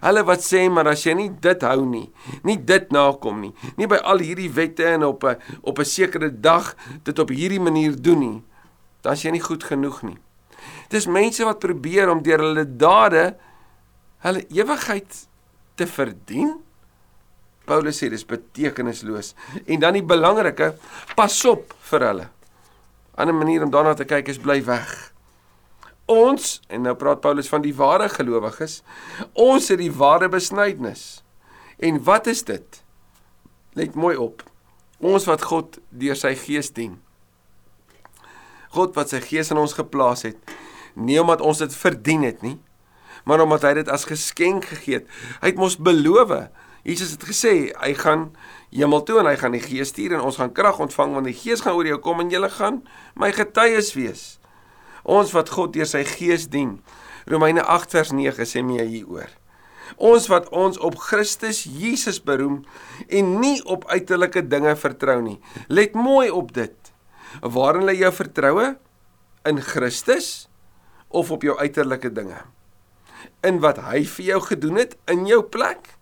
Hulle 0.00 0.24
wat 0.24 0.40
sê 0.40 0.68
maar 0.70 0.88
as 0.88 1.04
jy 1.04 1.14
nie 1.14 1.30
dit 1.30 1.62
hou 1.62 1.84
nie, 1.86 2.10
nie 2.44 2.56
dit 2.56 2.90
nakom 2.90 3.40
nie, 3.40 3.54
nie 3.76 3.86
by 3.86 3.96
al 3.96 4.18
hierdie 4.18 4.50
wette 4.50 4.84
en 4.84 5.04
op 5.04 5.24
'n 5.24 5.36
op 5.62 5.78
'n 5.78 5.84
sekere 5.84 6.30
dag 6.40 6.76
dit 7.04 7.18
op 7.18 7.28
hierdie 7.28 7.60
manier 7.60 7.94
doen 8.02 8.18
nie, 8.18 8.42
dan 9.02 9.12
is 9.12 9.22
jy 9.22 9.30
nie 9.30 9.40
goed 9.40 9.64
genoeg 9.64 10.02
nie. 10.02 10.18
Dis 10.88 11.06
mense 11.06 11.44
wat 11.44 11.58
probeer 11.58 12.10
om 12.10 12.22
deur 12.22 12.38
hulle 12.38 12.76
dade 12.76 13.36
hulle 14.18 14.44
ewigheid 14.50 15.28
te 15.74 15.86
verdien. 15.86 16.60
Paulus 17.64 18.02
sê 18.02 18.10
dis 18.10 18.26
betekenisloos. 18.26 19.34
En 19.66 19.80
dan 19.80 19.92
die 19.92 20.02
belangrike, 20.02 20.74
pas 21.16 21.44
op 21.44 21.74
vir 21.90 22.00
hulle. 22.00 22.24
'n 22.24 23.20
Ander 23.20 23.34
manier 23.34 23.62
om 23.62 23.70
daarna 23.70 23.94
te 23.94 24.04
kyk 24.04 24.28
is 24.28 24.38
bly 24.38 24.64
weg 24.64 25.12
ons 26.10 26.56
en 26.68 26.82
nou 26.84 26.94
praat 26.98 27.22
Paulus 27.22 27.48
van 27.50 27.62
die 27.64 27.74
ware 27.76 28.08
gelowiges. 28.10 28.80
Ons 29.32 29.70
het 29.70 29.80
die 29.80 29.92
ware 29.94 30.28
besnydenis. 30.32 31.22
En 31.78 32.02
wat 32.04 32.26
is 32.30 32.42
dit? 32.44 32.82
Let 33.78 33.94
mooi 33.94 34.16
op. 34.18 34.42
Ons 35.00 35.24
wat 35.30 35.46
God 35.48 35.78
deur 35.88 36.18
sy 36.18 36.34
gees 36.36 36.72
dien. 36.76 36.98
God 38.74 38.94
wat 38.98 39.14
sy 39.14 39.22
gees 39.24 39.50
in 39.50 39.58
ons 39.58 39.74
geplaas 39.74 40.22
het, 40.26 40.38
nie 40.94 41.18
omdat 41.22 41.42
ons 41.42 41.62
dit 41.62 41.72
verdien 41.74 42.22
het 42.26 42.42
nie, 42.44 42.58
maar 43.26 43.42
omdat 43.42 43.64
hy 43.66 43.72
dit 43.80 43.90
as 43.90 44.06
geskenk 44.08 44.68
gegee 44.70 45.00
het. 45.00 45.08
Hy 45.42 45.52
het 45.52 45.60
mos 45.60 45.78
beloof. 45.80 46.32
Jesus 46.86 47.14
het 47.16 47.24
gesê 47.28 47.54
hy 47.74 47.92
gaan 47.98 48.30
hemel 48.72 49.02
toe 49.04 49.18
en 49.20 49.28
hy 49.28 49.36
gaan 49.40 49.56
die 49.56 49.62
gees 49.62 49.90
stuur 49.92 50.14
en 50.16 50.24
ons 50.24 50.38
gaan 50.40 50.52
krag 50.56 50.78
ontvang 50.80 51.12
want 51.18 51.28
die 51.28 51.36
gees 51.36 51.60
gaan 51.64 51.76
oor 51.76 51.88
jou 51.88 51.98
kom 52.00 52.22
en 52.22 52.30
jy 52.32 52.40
gaan 52.56 52.80
my 53.18 53.32
getuies 53.36 53.92
wees. 53.98 54.39
Ons 55.04 55.32
wat 55.36 55.52
God 55.54 55.74
deur 55.74 55.88
sy 55.88 56.02
gees 56.06 56.48
dien. 56.50 56.78
Romeine 57.30 57.62
8 57.64 57.94
vers 57.96 58.12
9 58.16 58.48
sê 58.48 58.62
meer 58.64 58.88
hieroor. 58.88 59.30
Ons 59.98 60.28
wat 60.30 60.48
ons 60.54 60.78
op 60.78 60.98
Christus 61.02 61.64
Jesus 61.64 62.20
beroem 62.22 62.60
en 63.08 63.32
nie 63.42 63.58
op 63.66 63.88
uiterlike 63.90 64.44
dinge 64.46 64.74
vertrou 64.78 65.18
nie. 65.24 65.38
Let 65.68 65.96
mooi 65.98 66.30
op 66.30 66.52
dit. 66.54 66.76
Waarin 67.42 67.86
lê 67.88 67.96
jou 67.98 68.12
vertroue? 68.14 68.74
In 69.48 69.60
Christus 69.64 70.48
of 71.08 71.30
op 71.32 71.42
jou 71.42 71.56
uiterlike 71.58 72.12
dinge? 72.14 72.44
In 73.46 73.60
wat 73.64 73.80
hy 73.82 74.04
vir 74.04 74.34
jou 74.34 74.40
gedoen 74.50 74.82
het 74.82 74.94
in 75.10 75.26
jou 75.28 75.42
plek 75.42 75.96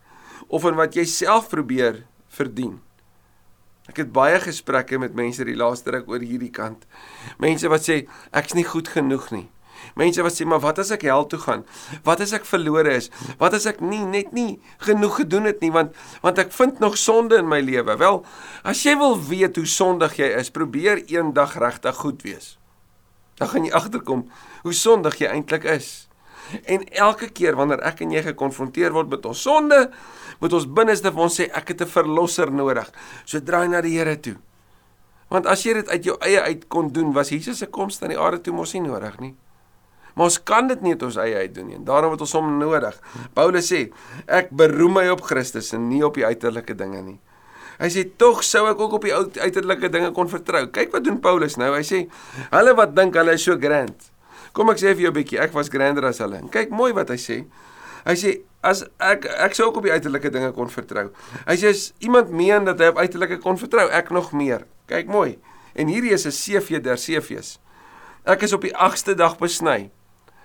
of 0.49 0.67
in 0.69 0.79
wat 0.79 0.97
jy 0.99 1.07
self 1.09 1.49
probeer 1.53 2.05
verdien? 2.33 2.79
Ek 3.89 4.03
het 4.03 4.11
baie 4.13 4.39
gesprekke 4.43 4.99
met 5.01 5.17
mense 5.17 5.45
die 5.49 5.57
laaste 5.57 5.95
ruk 5.95 6.11
oor 6.13 6.25
hierdie 6.25 6.53
kant. 6.53 6.85
Mense 7.41 7.71
wat 7.73 7.87
sê 7.89 8.03
ek's 8.37 8.57
nie 8.57 8.67
goed 8.69 8.91
genoeg 8.93 9.31
nie. 9.33 9.47
Mense 9.99 10.23
wat 10.23 10.35
sê 10.35 10.47
maar 10.49 10.61
wat 10.63 10.81
as 10.83 10.91
ek 10.95 11.07
hel 11.09 11.25
toe 11.31 11.39
gaan? 11.41 11.65
Wat 12.07 12.21
as 12.21 12.35
ek 12.37 12.47
verlore 12.49 12.97
is? 12.99 13.09
Wat 13.41 13.55
as 13.57 13.67
ek 13.71 13.81
nie 13.81 14.03
net 14.07 14.35
nie 14.37 14.59
genoeg 14.85 15.23
gedoen 15.23 15.49
het 15.49 15.63
nie 15.65 15.73
want 15.75 15.97
want 16.25 16.41
ek 16.43 16.53
vind 16.57 16.83
nog 16.85 16.99
sonde 17.01 17.39
in 17.41 17.49
my 17.49 17.61
lewe. 17.65 17.97
Wel, 17.99 18.21
as 18.63 18.83
jy 18.85 18.97
wil 19.01 19.17
weet 19.31 19.57
hoe 19.59 19.69
sondig 19.69 20.19
jy 20.21 20.33
is, 20.39 20.53
probeer 20.55 21.03
eendag 21.09 21.57
regtig 21.59 21.97
goed 22.03 22.23
wees. 22.27 22.57
Dan 23.39 23.53
gaan 23.53 23.67
jy 23.67 23.73
agterkom 23.79 24.29
hoe 24.67 24.75
sondig 24.75 25.21
jy 25.23 25.33
eintlik 25.33 25.65
is. 25.79 26.09
En 26.65 26.85
elke 26.97 27.29
keer 27.29 27.57
wanneer 27.59 27.83
ek 27.87 28.01
en 28.05 28.13
jy 28.15 28.23
gekonfronteer 28.31 28.95
word 28.97 29.11
met 29.13 29.27
ons 29.29 29.43
sonde, 29.45 29.89
moet 30.39 30.53
ons 30.53 30.67
binneste 30.67 31.13
van 31.13 31.23
ons 31.23 31.41
sê 31.41 31.49
ek 31.51 31.69
het 31.69 31.83
'n 31.83 31.87
verlosser 31.87 32.51
nodig. 32.51 32.91
So 33.25 33.41
draai 33.41 33.69
na 33.69 33.81
die 33.81 33.99
Here 33.99 34.21
toe. 34.21 34.37
Want 35.29 35.47
as 35.47 35.63
jy 35.63 35.75
dit 35.75 35.89
uit 35.89 36.05
jou 36.05 36.17
eie 36.21 36.41
uit 36.41 36.69
kon 36.69 36.89
doen, 36.89 37.13
was 37.13 37.29
Jesus 37.29 37.59
se 37.59 37.67
koms 37.67 38.03
aan 38.03 38.09
die 38.09 38.19
aarde 38.19 38.41
toe 38.41 38.55
mos 38.55 38.73
nie 38.73 38.81
nodig 38.81 39.19
nie. 39.21 39.35
Maar 40.15 40.25
ons 40.25 40.43
kan 40.43 40.67
dit 40.67 40.81
nie 40.83 40.93
uit 40.93 41.03
ons 41.03 41.17
eie 41.17 41.37
uit 41.37 41.55
doen 41.55 41.67
nie. 41.67 41.77
En 41.77 41.85
daarom 41.85 42.11
het 42.11 42.21
ons 42.21 42.33
hom 42.33 42.59
nodig. 42.59 42.97
Paulus 43.35 43.73
sê, 43.73 43.93
ek 44.27 44.51
beroem 44.51 44.93
my 44.93 45.09
op 45.09 45.21
Christus 45.23 45.73
en 45.73 45.89
nie 45.89 46.03
op 46.03 46.15
die 46.15 46.25
uiterlike 46.27 46.75
dinge 46.75 47.03
nie. 47.03 47.19
Hy 47.79 47.87
sê 47.95 48.03
tog 48.19 48.43
sou 48.43 48.65
ek 48.67 48.81
ook 48.83 48.97
op 48.99 49.05
die 49.07 49.15
uiterlike 49.15 49.91
dinge 49.95 50.11
kon 50.17 50.31
vertrou. 50.31 50.65
Kyk 50.75 50.91
wat 50.97 51.05
doen 51.07 51.21
Paulus 51.23 51.55
nou. 51.61 51.71
Hy 51.77 51.85
sê 51.87 52.01
hulle 52.51 52.75
wat 52.75 52.97
dink 52.97 53.15
hulle 53.15 53.37
is 53.39 53.47
so 53.47 53.55
grand. 53.63 54.11
Kom 54.57 54.73
ek 54.73 54.81
sê 54.83 54.97
vir 54.97 55.07
jou 55.07 55.13
'n 55.13 55.19
bietjie, 55.21 55.39
ek 55.39 55.55
was 55.55 55.71
grander 55.71 56.05
as 56.05 56.19
hulle. 56.19 56.43
Kyk 56.51 56.71
mooi 56.71 56.93
wat 56.93 57.11
hy 57.11 57.17
sê. 57.17 57.47
Hy 58.05 58.15
sê 58.15 58.41
as 58.61 58.83
ek 58.99 59.25
ek 59.25 59.55
sou 59.55 59.69
ook 59.69 59.77
op 59.77 59.87
die 59.87 59.93
uiterlike 59.93 60.31
dinge 60.31 60.51
kon 60.53 60.71
vertrou. 60.71 61.09
As 61.47 61.93
iemand 61.99 62.31
meen 62.31 62.65
dat 62.65 62.79
hy 62.79 62.91
op 62.93 62.99
uiterlike 62.99 63.39
kon 63.39 63.59
vertrou, 63.59 63.89
ek 63.91 64.11
nog 64.11 64.33
meer. 64.33 64.67
Kyk 64.87 65.07
mooi. 65.07 65.39
En 65.75 65.87
hierdie 65.87 66.13
is 66.13 66.27
'n 66.27 66.31
CV 66.33 66.81
der 66.81 66.97
CV's. 66.97 67.59
Ek 68.25 68.43
is 68.43 68.53
op 68.53 68.63
die 68.63 68.75
8ste 68.75 69.15
dag 69.15 69.39
besny. 69.39 69.91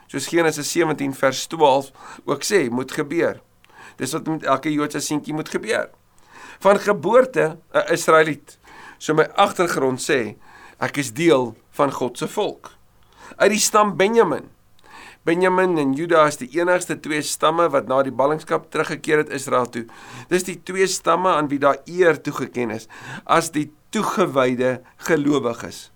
Soos 0.07 0.27
Genesis 0.27 0.71
17 0.71 1.13
vers 1.13 1.47
12 1.47 1.91
ook 2.25 2.43
sê, 2.43 2.69
moet 2.69 2.91
gebeur. 2.91 3.41
Dis 3.97 4.11
wat 4.11 4.27
met 4.27 4.43
elke 4.43 4.71
Joodse 4.71 4.99
seentjie 4.99 5.33
moet 5.33 5.49
gebeur 5.49 5.89
van 6.63 6.79
geboorte 6.79 7.57
'n 7.73 7.91
Israeliet. 7.91 8.57
So 8.97 9.13
my 9.13 9.27
agtergrond 9.35 10.01
sê 10.01 10.35
ek 10.79 10.97
is 10.97 11.13
deel 11.13 11.57
van 11.71 11.91
God 11.91 12.17
se 12.17 12.27
volk. 12.27 12.71
Uit 13.35 13.49
die 13.51 13.59
stam 13.59 13.97
Benjamin. 13.97 14.49
Benjamin 15.23 15.77
en 15.77 15.93
Juda 15.95 16.25
is 16.27 16.37
die 16.41 16.49
enigste 16.59 16.97
twee 16.99 17.21
stamme 17.23 17.69
wat 17.71 17.87
na 17.87 18.01
die 18.03 18.11
ballingskap 18.11 18.69
teruggekeer 18.71 19.23
het 19.23 19.31
Israel 19.35 19.69
toe. 19.71 19.85
Dis 20.29 20.43
die 20.43 20.57
twee 20.67 20.87
stamme 20.87 21.31
aan 21.31 21.47
wie 21.51 21.59
daar 21.63 21.79
eer 21.85 22.19
toegeken 22.21 22.75
is 22.75 22.89
as 23.23 23.51
die 23.55 23.69
toegewyde 23.95 24.81
gelowiges. 25.07 25.91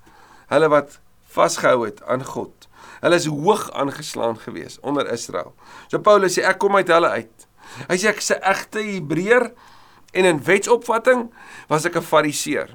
Hulle 0.48 0.70
wat 0.72 1.00
vasgehou 1.38 1.86
het 1.86 2.04
aan 2.08 2.24
God. 2.24 2.70
Hulle 3.02 3.20
is 3.20 3.28
hoog 3.28 3.68
aangeslaan 3.76 4.40
gewees 4.40 4.80
onder 4.80 5.12
Israel. 5.12 5.54
So 5.92 6.00
Paulus 6.00 6.38
sê 6.38 6.48
ek 6.48 6.62
kom 6.64 6.80
uit 6.80 6.88
hulle 6.88 7.10
uit. 7.20 7.48
Hy 7.90 7.98
sê 8.00 8.14
ek 8.14 8.24
is 8.24 8.32
'n 8.32 8.42
egte 8.42 8.80
Hebreër 8.80 9.52
En 10.12 10.26
in 10.26 10.44
wetsopvatting 10.44 11.34
was 11.68 11.86
ek 11.86 11.98
'n 11.98 12.02
fariseer. 12.02 12.70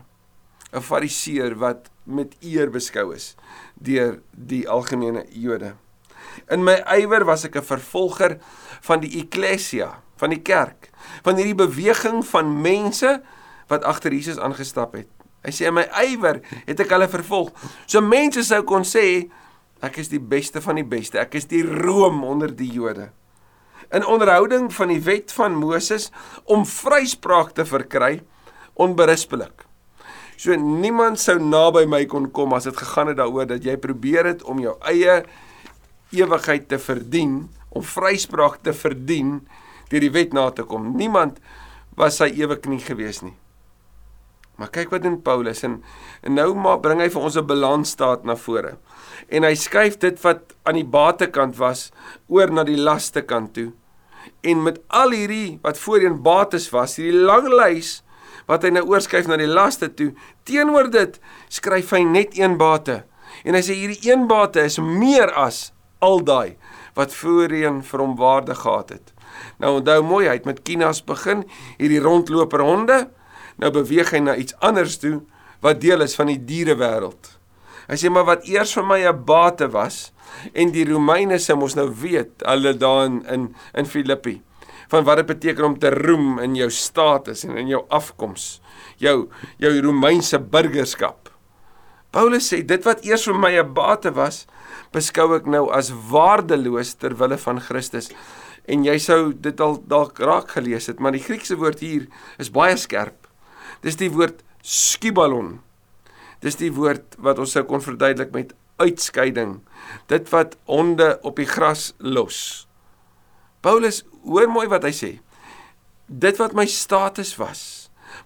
'n 0.73 0.81
Fariseer 0.81 1.57
wat 1.59 1.91
met 2.05 2.37
eer 2.41 2.71
beskou 2.71 3.15
is 3.15 3.35
deur 3.75 4.21
die 4.31 4.69
algemene 4.69 5.27
Jode. 5.31 5.75
In 6.51 6.65
my 6.65 6.81
ywer 6.99 7.25
was 7.25 7.45
ek 7.45 7.57
'n 7.57 7.63
vervolger 7.63 8.39
van 8.81 9.01
die 9.01 9.19
eklesia, 9.21 10.03
van 10.17 10.31
die 10.31 10.43
kerk, 10.43 10.91
van 11.23 11.37
hierdie 11.37 11.55
beweging 11.55 12.25
van 12.27 12.61
mense 12.63 13.23
wat 13.69 13.85
agter 13.85 14.13
Jesus 14.13 14.39
aangestap 14.39 14.93
het. 14.95 15.09
Hy 15.43 15.51
sê 15.51 15.67
in 15.67 15.75
my 15.75 15.89
ywer 16.05 16.41
het 16.67 16.81
ek 16.81 16.91
hulle 16.91 17.09
vervolg. 17.09 17.51
So 17.87 18.01
mense 18.01 18.43
sou 18.45 18.63
kon 18.63 18.85
sê 18.85 19.31
ek 19.83 19.99
is 19.99 20.09
die 20.09 20.21
beste 20.21 20.61
van 20.61 20.77
die 20.77 20.87
beste. 20.87 21.19
Ek 21.19 21.35
is 21.35 21.47
die 21.47 21.63
room 21.63 22.25
onder 22.25 22.57
die 22.57 22.71
Jode 22.71 23.11
in 23.93 24.07
onderhouding 24.07 24.71
van 24.73 24.89
die 24.89 25.03
wet 25.05 25.33
van 25.37 25.57
Moses 25.59 26.09
om 26.45 26.65
vryspraak 26.67 27.53
te 27.57 27.65
verkry 27.69 28.23
onberispelik. 28.81 29.67
So 30.41 30.57
niemand 30.57 31.21
sou 31.21 31.37
naby 31.39 31.85
my 31.87 32.05
kon 32.11 32.31
kom 32.35 32.55
as 32.57 32.67
dit 32.67 32.77
gegaan 32.77 33.13
het 33.13 33.21
daaroor 33.21 33.51
dat 33.51 33.65
jy 33.65 33.77
probeer 33.81 34.31
het 34.33 34.43
om 34.49 34.63
jou 34.63 34.75
eie 34.89 35.21
ewigheid 36.13 36.69
te 36.69 36.79
verdien, 36.79 37.49
om 37.73 37.85
vryspraak 37.85 38.61
te 38.63 38.73
verdien 38.77 39.41
deur 39.91 40.05
die 40.05 40.13
wet 40.13 40.33
na 40.37 40.51
te 40.51 40.65
kom. 40.69 40.93
Niemand 40.97 41.39
was 41.97 42.21
sy 42.21 42.31
ewig 42.37 42.65
nie 42.69 42.81
gewees 42.81 43.23
nie. 43.25 43.35
Maar 44.61 44.71
kyk 44.73 44.93
wat 44.93 45.03
doen 45.05 45.17
Paulus 45.25 45.63
en, 45.65 45.81
en 46.23 46.37
nou 46.37 46.53
maar 46.55 46.81
bring 46.85 47.01
hy 47.01 47.09
vir 47.09 47.23
ons 47.23 47.37
'n 47.37 47.47
balansstaat 47.47 48.25
na 48.25 48.37
vore. 48.37 48.77
En 49.29 49.45
hy 49.45 49.55
skuif 49.55 49.99
dit 49.99 50.21
wat 50.23 50.53
aan 50.65 50.77
die 50.77 50.85
batekant 50.85 51.57
was 51.57 51.91
oor 52.29 52.53
na 52.53 52.65
die 52.65 52.77
laste 52.77 53.23
kant 53.23 53.55
toe 53.55 53.73
en 54.43 54.63
met 54.63 54.81
al 54.87 55.15
hierdie 55.15 55.59
wat 55.63 55.79
voorheen 55.79 56.23
bates 56.23 56.69
was, 56.75 56.97
hierdie 56.99 57.25
lang 57.27 57.49
lys 57.51 58.01
wat 58.51 58.65
hy 58.67 58.73
nou 58.75 58.85
oorskuif 58.91 59.29
na 59.31 59.39
die 59.39 59.51
laste 59.51 59.89
toe, 59.95 60.11
teenoor 60.49 60.91
dit 60.91 61.19
skryf 61.53 61.93
hy 61.95 62.03
net 62.07 62.35
een 62.39 62.57
bate. 62.59 63.03
En 63.47 63.55
hy 63.55 63.63
sê 63.63 63.77
hierdie 63.79 64.11
een 64.11 64.27
bate 64.31 64.65
is 64.67 64.81
meer 64.83 65.31
as 65.39 65.71
al 66.03 66.23
daai 66.27 66.57
wat 66.99 67.15
voorheen 67.15 67.81
vir 67.87 68.05
hom 68.05 68.17
waarde 68.21 68.55
gehad 68.59 68.91
het. 68.99 69.13
Nou 69.59 69.79
onthou 69.79 70.03
mooi, 70.05 70.27
hy 70.29 70.37
het 70.37 70.49
met 70.49 70.63
kinas 70.67 71.01
begin, 71.05 71.47
hierdie 71.79 72.03
rondloper 72.05 72.61
honde. 72.61 73.07
Nou 73.57 73.71
beweeg 73.73 74.13
hy 74.13 74.21
na 74.21 74.37
iets 74.37 74.57
anders 74.61 74.99
toe 75.01 75.23
wat 75.65 75.81
deel 75.81 76.05
is 76.05 76.17
van 76.19 76.29
die 76.29 76.41
dierewêreld. 76.43 77.39
Hy 77.89 77.97
sê 77.99 78.11
maar 78.13 78.29
wat 78.29 78.45
eers 78.51 78.75
vir 78.77 78.85
my 78.87 79.01
'n 79.09 79.25
bate 79.25 79.69
was, 79.73 80.13
En 80.53 80.73
die 80.75 80.85
Romeine 80.89 81.39
se 81.41 81.55
mos 81.59 81.77
nou 81.79 81.89
weet 82.03 82.45
hulle 82.47 82.75
daar 82.79 83.05
in 83.09 83.21
in, 83.31 83.51
in 83.79 83.89
Filippi 83.89 84.41
van 84.93 85.07
wat 85.09 85.23
dit 85.23 85.29
beteken 85.31 85.65
om 85.65 85.79
te 85.81 85.89
roem 85.95 86.37
in 86.45 86.57
jou 86.59 86.69
status 86.71 87.47
en 87.47 87.57
in 87.57 87.71
jou 87.71 87.79
afkoms, 87.89 88.61
jou 89.01 89.31
jou 89.57 89.71
Romeinse 89.87 90.37
burgerskap. 90.53 91.31
Paulus 92.13 92.51
sê 92.53 92.61
dit 92.61 92.85
wat 92.85 93.01
eers 93.09 93.25
vir 93.25 93.39
my 93.41 93.53
'n 93.57 93.73
bate 93.73 94.13
was, 94.13 94.45
beskou 94.93 95.33
ek 95.37 95.49
nou 95.51 95.67
as 95.75 95.91
waardeloos 96.11 96.95
ter 97.01 97.17
wille 97.19 97.39
van 97.41 97.61
Christus. 97.61 98.11
En 98.71 98.85
jy 98.87 98.97
sou 99.03 99.33
dit 99.33 99.61
al 99.61 99.81
dalk 99.91 100.21
raak 100.23 100.55
gelees 100.55 100.87
het, 100.91 101.01
maar 101.03 101.17
die 101.17 101.25
Griekse 101.25 101.59
woord 101.59 101.83
hier 101.83 102.07
is 102.39 102.53
baie 102.55 102.77
skerp. 102.79 103.27
Dis 103.83 103.99
die 103.99 104.11
woord 104.13 104.45
skibalon. 104.63 105.57
Dis 106.43 106.59
die 106.59 106.71
woord 106.75 107.17
wat 107.23 107.41
ons 107.43 107.55
sou 107.57 107.65
kon 107.67 107.83
verduidelik 107.83 108.33
met 108.35 108.55
uitskeiding. 108.83 109.61
Dit 110.11 110.31
wat 110.31 110.57
honde 110.71 111.17
op 111.27 111.39
die 111.39 111.49
gras 111.49 111.93
los. 111.99 112.67
Paulus, 113.63 114.03
hoor 114.27 114.51
mooi 114.51 114.67
wat 114.71 114.87
hy 114.87 114.95
sê. 114.95 115.13
Dit 116.07 116.39
wat 116.43 116.55
my 116.55 116.67
status 116.67 117.37
was, 117.39 117.82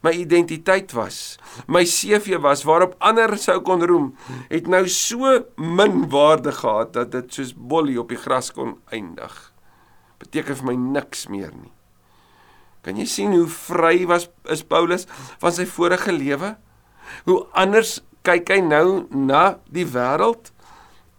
my 0.06 0.14
identiteit 0.14 0.94
was, 0.96 1.36
my 1.66 1.82
CV 1.82 2.38
was 2.42 2.64
waarop 2.68 2.94
ander 3.02 3.34
sou 3.42 3.58
kon 3.66 3.82
roem, 3.82 4.12
het 4.48 4.70
nou 4.70 4.84
so 4.92 5.34
min 5.58 6.06
waarde 6.12 6.54
gehad 6.54 6.94
dat 6.96 7.12
dit 7.14 7.40
soos 7.40 7.54
bollie 7.56 7.98
op 8.00 8.14
die 8.14 8.20
gras 8.20 8.52
kon 8.54 8.76
eindig. 8.94 9.34
Beteken 10.22 10.62
vir 10.62 10.70
my 10.70 10.76
niks 10.98 11.26
meer 11.32 11.50
nie. 11.50 11.72
Kan 12.86 13.00
jy 13.02 13.08
sien 13.10 13.34
hoe 13.34 13.48
vry 13.50 14.06
was 14.06 14.28
is 14.54 14.62
Paulus 14.62 15.08
van 15.42 15.54
sy 15.54 15.66
vorige 15.66 16.12
lewe? 16.14 16.54
Hoe 17.26 17.40
anders 17.58 17.98
kyk 18.26 18.50
hy 18.54 18.60
nou 18.62 19.06
na 19.10 19.56
die 19.74 19.86
wêreld 19.86 20.52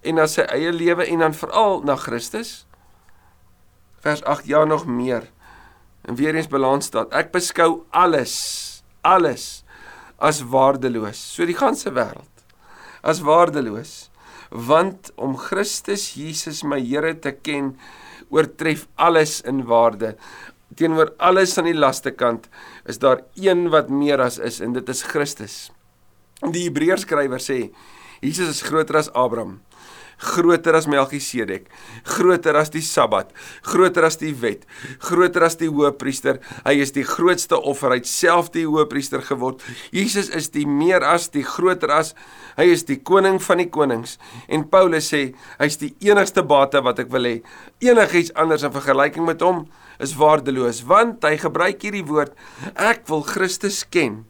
en 0.08 0.20
na 0.20 0.28
sy 0.32 0.46
eie 0.54 0.72
lewe 0.72 1.08
en 1.08 1.24
dan 1.26 1.36
veral 1.36 1.82
na 1.88 1.98
Christus. 2.00 2.64
Vers 4.04 4.24
8 4.24 4.48
ja 4.48 4.64
nog 4.68 4.86
meer. 4.88 5.28
En 6.08 6.16
weer 6.16 6.36
eens 6.36 6.48
balans 6.48 6.88
staat. 6.88 7.12
Ek 7.12 7.34
beskou 7.36 7.84
alles, 7.92 8.77
alles 9.08 9.64
as 10.18 10.42
waardeloos. 10.52 11.20
So 11.20 11.48
die 11.48 11.58
ganse 11.58 11.94
wêreld 11.96 12.44
as 13.08 13.22
waardeloos. 13.24 14.10
Want 14.52 15.12
om 15.16 15.36
Christus 15.40 16.14
Jesus 16.16 16.64
my 16.64 16.80
Here 16.80 17.14
te 17.20 17.34
ken 17.36 17.76
oortref 18.34 18.88
alles 18.96 19.42
in 19.48 19.66
waarde. 19.68 20.16
Teenoor 20.78 21.14
alles 21.24 21.56
aan 21.58 21.70
die 21.70 21.78
laaste 21.78 22.12
kant 22.16 22.48
is 22.88 23.00
daar 23.00 23.24
een 23.40 23.68
wat 23.74 23.90
meer 23.90 24.22
as 24.24 24.40
is 24.40 24.60
en 24.64 24.76
dit 24.76 24.90
is 24.90 25.04
Christus. 25.08 25.58
Die 26.44 26.68
Hebreërs 26.68 27.06
skrywer 27.08 27.42
sê 27.42 27.70
Jesus 28.22 28.58
is 28.58 28.66
groter 28.66 28.98
as 29.00 29.12
Abraham, 29.14 29.60
groter 30.18 30.76
as 30.78 30.88
Melchisedek, 30.90 31.68
groter 32.08 32.58
as 32.58 32.72
die 32.74 32.82
Sabbat, 32.82 33.30
groter 33.66 34.08
as 34.08 34.18
die 34.18 34.34
wet, 34.42 34.66
groter 35.04 35.46
as 35.46 35.58
die 35.60 35.70
Hoëpriester. 35.70 36.40
Hy 36.66 36.76
is 36.82 36.94
die 36.96 37.06
grootste 37.06 37.60
offer, 37.60 37.94
hy 37.94 38.02
het 38.02 38.10
self 38.10 38.50
die 38.56 38.66
Hoëpriester 38.66 39.22
geword. 39.26 39.62
Jesus 39.94 40.32
is 40.34 40.50
die 40.54 40.66
meer 40.68 41.06
as 41.06 41.30
die 41.34 41.46
groter 41.46 41.94
as 41.94 42.14
hy 42.58 42.70
is 42.74 42.88
die 42.90 42.98
koning 42.98 43.38
van 43.44 43.62
die 43.62 43.70
konings. 43.70 44.18
En 44.50 44.66
Paulus 44.72 45.12
sê 45.14 45.28
hy's 45.62 45.78
die 45.82 45.94
enigste 46.08 46.42
bate 46.48 46.82
wat 46.86 47.04
ek 47.04 47.12
wil 47.14 47.30
hê. 47.30 47.36
Enigiets 47.86 48.34
anders 48.34 48.66
in 48.66 48.74
vergelyking 48.74 49.28
met 49.28 49.46
hom 49.46 49.68
is 50.02 50.16
waardeloos, 50.18 50.84
want 50.90 51.26
hy 51.26 51.38
gebruik 51.42 51.82
hierdie 51.86 52.06
woord 52.06 52.34
ek 52.74 53.06
wil 53.10 53.24
Christus 53.26 53.84
ken. 53.86 54.26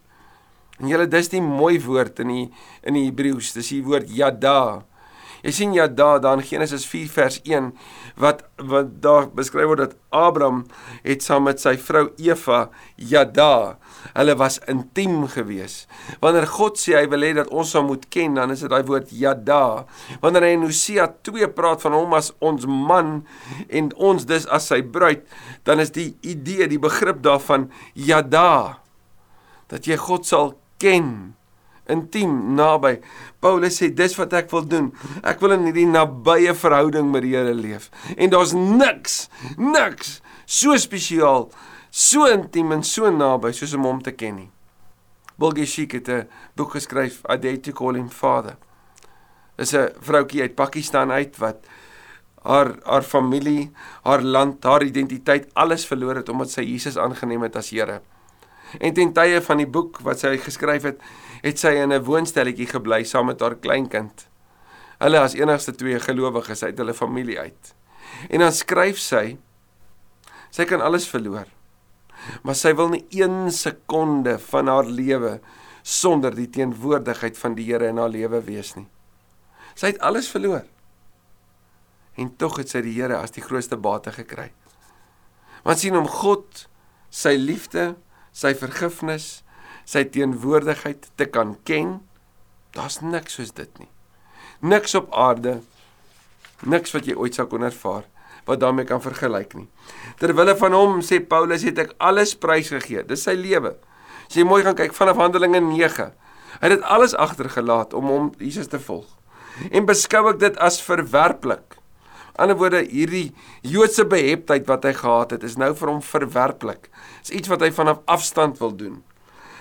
En 0.78 0.92
julle 0.92 1.08
dis 1.10 1.32
die 1.32 1.42
mooi 1.42 1.78
woord 1.82 2.22
in 2.22 2.34
die 2.34 2.46
in 2.86 2.98
die 3.00 3.08
Hebreëus, 3.08 3.56
dis 3.56 3.72
die 3.74 3.82
woord 3.86 4.12
yada. 4.14 4.86
Jy 5.48 5.54
sien 5.56 5.72
yada 5.72 6.18
dan 6.20 6.42
Genesis 6.44 6.84
4 6.92 7.08
vers 7.08 7.38
1 7.48 7.70
wat 8.20 8.42
wat 8.60 8.90
daar 9.00 9.30
beskryf 9.32 9.70
word 9.70 9.80
dat 9.80 9.94
Abraham 10.12 10.66
het 11.06 11.24
saam 11.24 11.46
met 11.48 11.62
sy 11.64 11.78
vrou 11.80 12.10
Eva 12.20 12.66
yada. 13.00 13.78
Hulle 14.12 14.36
was 14.36 14.58
intiem 14.68 15.22
gewees. 15.32 15.86
Wanneer 16.20 16.50
God 16.52 16.76
sê 16.82 16.98
hy 16.98 17.06
wil 17.14 17.24
hê 17.24 17.32
dat 17.38 17.54
ons 17.56 17.72
hom 17.80 17.88
moet 17.94 18.04
ken, 18.12 18.36
dan 18.36 18.52
is 18.52 18.66
dit 18.66 18.74
daai 18.74 18.84
woord 18.90 19.14
yada. 19.16 19.86
Wanneer 20.20 20.50
hy 20.50 20.52
in 20.58 20.68
Hosea 20.68 21.08
2 21.24 21.48
praat 21.56 21.86
van 21.86 21.96
hom 21.96 22.18
as 22.20 22.34
ons 22.44 22.68
man 22.68 23.22
en 23.72 23.94
ons 23.96 24.28
dis 24.28 24.50
as 24.52 24.68
sy 24.68 24.82
bruid, 24.84 25.24
dan 25.64 25.80
is 25.80 25.96
die 25.96 26.10
idee, 26.28 26.68
die 26.68 26.82
begrip 26.82 27.24
daarvan 27.24 27.70
yada 27.96 28.84
dat 29.72 29.88
jy 29.88 29.96
God 30.00 30.28
sal 30.28 30.56
ken 30.80 31.37
intiem, 31.90 32.56
naby. 32.56 33.00
Paulus 33.40 33.80
sê 33.80 33.90
dis 33.94 34.16
wat 34.18 34.34
ek 34.34 34.52
wil 34.52 34.68
doen. 34.68 34.92
Ek 35.24 35.42
wil 35.42 35.56
in 35.58 35.68
hierdie 35.70 35.88
nabye 35.90 36.54
verhouding 36.54 37.12
met 37.12 37.26
die 37.26 37.36
Here 37.36 37.54
leef. 37.54 37.90
En 38.18 38.30
daar's 38.30 38.54
niks, 38.54 39.28
niks 39.58 40.22
so 40.48 40.78
spesiaal, 40.80 41.50
so 41.92 42.28
intiem 42.32 42.72
en 42.72 42.84
so 42.84 43.12
naby 43.12 43.52
soos 43.56 43.76
om 43.76 43.88
hom 43.88 44.00
te 44.04 44.16
ken 44.16 44.36
nie. 44.36 44.52
Bulgeshik 45.38 45.92
het 45.92 46.10
'n 46.10 46.28
boek 46.56 46.72
geskryf, 46.72 47.22
I 47.30 47.38
Dare 47.38 47.60
to 47.60 47.72
Call 47.72 47.96
Him 47.96 48.10
Father. 48.10 48.58
Dis 49.58 49.74
'n 49.74 49.94
vroutjie 50.00 50.42
uit 50.42 50.56
Pakistan 50.56 51.12
uit 51.12 51.38
wat 51.38 51.58
haar 52.44 52.76
haar 52.84 53.04
familie, 53.04 53.72
haar 54.04 54.22
land, 54.22 54.64
haar 54.64 54.84
identiteit 54.84 55.48
alles 55.54 55.86
verloor 55.86 56.16
het 56.16 56.30
omdat 56.30 56.50
sy 56.50 56.62
Jesus 56.62 56.98
aangeneem 56.98 57.42
het 57.42 57.56
as 57.56 57.70
Here. 57.70 58.02
En 58.80 58.94
ten 58.94 59.14
tye 59.14 59.42
van 59.42 59.58
die 59.58 59.68
boek 59.68 60.02
wat 60.04 60.20
sy 60.20 60.38
geskryf 60.38 60.84
het, 60.84 61.02
het 61.42 61.60
sy 61.60 61.74
in 61.84 61.94
'n 61.94 62.04
woonstelletjie 62.04 62.68
gebly 62.68 63.04
saam 63.04 63.26
met 63.26 63.40
haar 63.40 63.56
kleinkind. 63.56 64.28
Hulle 65.00 65.20
as 65.20 65.34
enigste 65.34 65.76
twee 65.76 66.00
gelowiges 66.00 66.64
uit 66.64 66.78
hulle 66.78 66.94
familie 66.94 67.40
uit. 67.40 67.76
En 68.30 68.40
dan 68.40 68.52
skryf 68.52 68.98
sy 68.98 69.38
sy 70.50 70.66
kan 70.66 70.82
alles 70.82 71.08
verloor. 71.08 71.46
Maar 72.44 72.56
sy 72.56 72.74
wil 72.74 72.90
nie 72.90 73.06
1 73.10 73.52
sekonde 73.52 74.40
van 74.40 74.68
haar 74.68 74.86
lewe 74.86 75.40
sonder 75.84 76.36
die 76.36 76.50
teenwoordigheid 76.50 77.38
van 77.38 77.56
die 77.56 77.66
Here 77.70 77.88
in 77.88 77.98
haar 77.98 78.12
lewe 78.12 78.42
wees 78.44 78.74
nie. 78.76 78.88
Sy 79.76 79.94
het 79.94 80.02
alles 80.04 80.28
verloor. 80.28 80.66
En 82.18 82.36
tog 82.36 82.58
het 82.58 82.70
sy 82.74 82.82
die 82.82 82.96
Here 82.98 83.20
as 83.22 83.32
die 83.32 83.44
grootste 83.46 83.78
bate 83.78 84.12
gekry. 84.12 84.50
Want 85.64 85.80
sien 85.80 85.96
om 85.96 86.08
God, 86.08 86.66
sy 87.10 87.36
liefde, 87.38 87.96
sy 88.36 88.54
vergifnis, 88.58 89.44
sy 89.88 90.04
teenwoordigheid 90.12 91.08
te 91.20 91.28
kan 91.32 91.56
ken, 91.68 91.98
daar's 92.76 93.00
niks 93.02 93.40
soos 93.40 93.54
dit 93.56 93.72
nie. 93.80 93.90
Niks 94.60 94.96
op 95.00 95.10
aarde, 95.16 95.62
niks 96.68 96.94
wat 96.96 97.08
jy 97.08 97.16
ooit 97.16 97.38
sou 97.38 97.48
kon 97.50 97.66
ervaar 97.68 98.06
wat 98.48 98.62
daarmee 98.62 98.88
kan 98.88 99.02
vergelyk 99.04 99.58
nie. 99.58 99.66
Terwille 100.22 100.54
van 100.56 100.72
hom 100.72 101.02
sê 101.04 101.20
Paulus 101.20 101.66
het 101.68 101.82
ek 101.84 101.90
alles 102.00 102.32
prysgegee. 102.40 103.04
Dis 103.04 103.26
sy 103.28 103.34
lewe. 103.36 103.74
As 104.24 104.38
jy 104.40 104.46
mooi 104.48 104.62
gaan 104.64 104.78
kyk 104.78 104.96
vanaf 104.96 105.20
Handelinge 105.20 105.60
9, 105.66 106.06
hy 106.62 106.70
het 106.72 106.86
alles 106.88 107.16
agtergelaat 107.16 107.92
om 107.98 108.08
hom 108.08 108.30
Jesus 108.40 108.72
te 108.72 108.80
volg 108.80 109.12
en 109.74 109.88
beskou 109.90 110.22
ek 110.30 110.40
dit 110.40 110.58
as 110.64 110.78
verwerplik. 110.86 111.80
Ander 112.38 112.56
woorde, 112.60 112.84
hierdie 112.86 113.32
Joodse 113.66 114.06
beheptheid 114.06 114.68
wat 114.70 114.86
hy 114.86 114.94
gehad 114.94 115.34
het, 115.34 115.44
is 115.44 115.58
nou 115.58 115.72
vir 115.76 115.90
hom 115.90 116.02
verwerplik. 116.06 116.92
Dis 117.26 117.34
iets 117.40 117.50
wat 117.50 117.66
hy 117.66 117.72
vanaf 117.74 118.04
afstand 118.06 118.62
wil 118.62 118.76
doen 118.78 119.00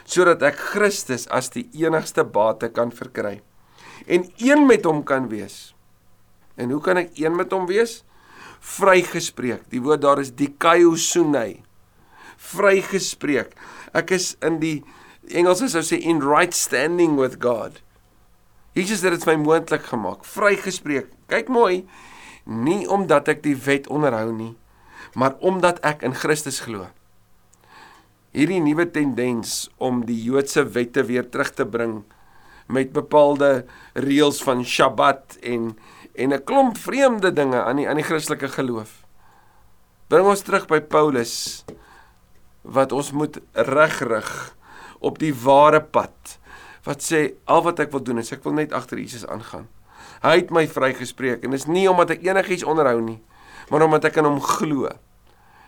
sodat 0.07 0.43
ek 0.47 0.59
Christus 0.73 1.27
as 1.35 1.51
die 1.55 1.67
enigste 1.83 2.25
bate 2.25 2.71
kan 2.73 2.93
verkry 2.95 3.41
en 4.07 4.27
een 4.39 4.67
met 4.67 4.85
hom 4.87 5.03
kan 5.05 5.29
wees. 5.29 5.75
En 6.57 6.71
hoe 6.71 6.81
kan 6.81 7.01
ek 7.01 7.19
een 7.19 7.35
met 7.37 7.53
hom 7.53 7.67
wees? 7.69 8.01
Vrygespreek. 8.61 9.67
Die 9.73 9.83
woord 9.83 10.05
daar 10.05 10.21
is 10.23 10.33
dikaiosune. 10.37 11.59
Vrygespreek. 12.37 13.53
Ek 13.97 14.15
is 14.15 14.35
in 14.45 14.61
die 14.63 14.79
Engels 15.35 15.65
sou 15.73 15.83
sê 15.83 15.99
in 15.99 16.23
right 16.23 16.55
standing 16.55 17.17
with 17.19 17.41
God. 17.43 17.81
Jesus 18.77 19.03
het 19.03 19.17
dit 19.17 19.25
vir 19.25 19.35
my 19.35 19.43
moontlik 19.43 19.87
gemaak, 19.89 20.27
vrygespreek. 20.29 21.09
Kyk 21.33 21.49
mooi, 21.51 21.87
nie 22.45 22.85
omdat 22.93 23.31
ek 23.33 23.41
die 23.43 23.57
wet 23.57 23.89
onderhou 23.91 24.29
nie, 24.37 24.53
maar 25.17 25.39
omdat 25.41 25.81
ek 25.87 26.05
in 26.07 26.15
Christus 26.15 26.61
glo. 26.63 26.91
Hierdie 28.37 28.61
nuwe 28.61 28.85
tendens 28.93 29.71
om 29.81 30.03
die 30.05 30.19
Joodse 30.27 30.67
wette 30.75 31.07
weer 31.09 31.25
terug 31.33 31.55
te 31.57 31.65
bring 31.65 32.03
met 32.69 32.91
bepaalde 32.93 33.65
reëls 33.97 34.43
van 34.45 34.61
Sabbat 34.61 35.39
en 35.41 35.71
en 36.17 36.33
'n 36.33 36.45
klomp 36.45 36.77
vreemde 36.77 37.33
dinge 37.33 37.63
aan 37.63 37.77
die 37.77 37.89
aan 37.89 37.97
die 37.97 38.05
Christelike 38.05 38.49
geloof. 38.49 39.05
Bring 40.09 40.27
ons 40.27 40.43
terug 40.43 40.67
by 40.67 40.81
Paulus 40.81 41.65
wat 42.63 42.93
ons 42.93 43.13
moet 43.13 43.41
regrig 43.53 44.57
op 45.01 45.19
die 45.19 45.33
ware 45.33 45.81
pad 45.81 46.39
wat 46.85 47.01
sê 47.01 47.33
al 47.45 47.63
wat 47.63 47.81
ek 47.81 47.91
wil 47.93 48.03
doen 48.03 48.19
is 48.19 48.33
ek 48.33 48.45
wil 48.45 48.53
net 48.53 48.73
agter 48.73 48.99
Jesus 48.99 49.27
aangaan. 49.27 49.67
Hy 50.23 50.37
het 50.37 50.51
my 50.51 50.69
vrygespreek 50.69 51.45
en 51.45 51.51
dis 51.51 51.67
nie 51.67 51.89
omdat 51.89 52.11
ek 52.11 52.23
enigiets 52.23 52.65
onderhou 52.65 53.01
nie, 53.01 53.23
maar 53.71 53.83
omdat 53.83 54.05
ek 54.05 54.17
in 54.17 54.25
hom 54.25 54.41
glo. 54.41 54.89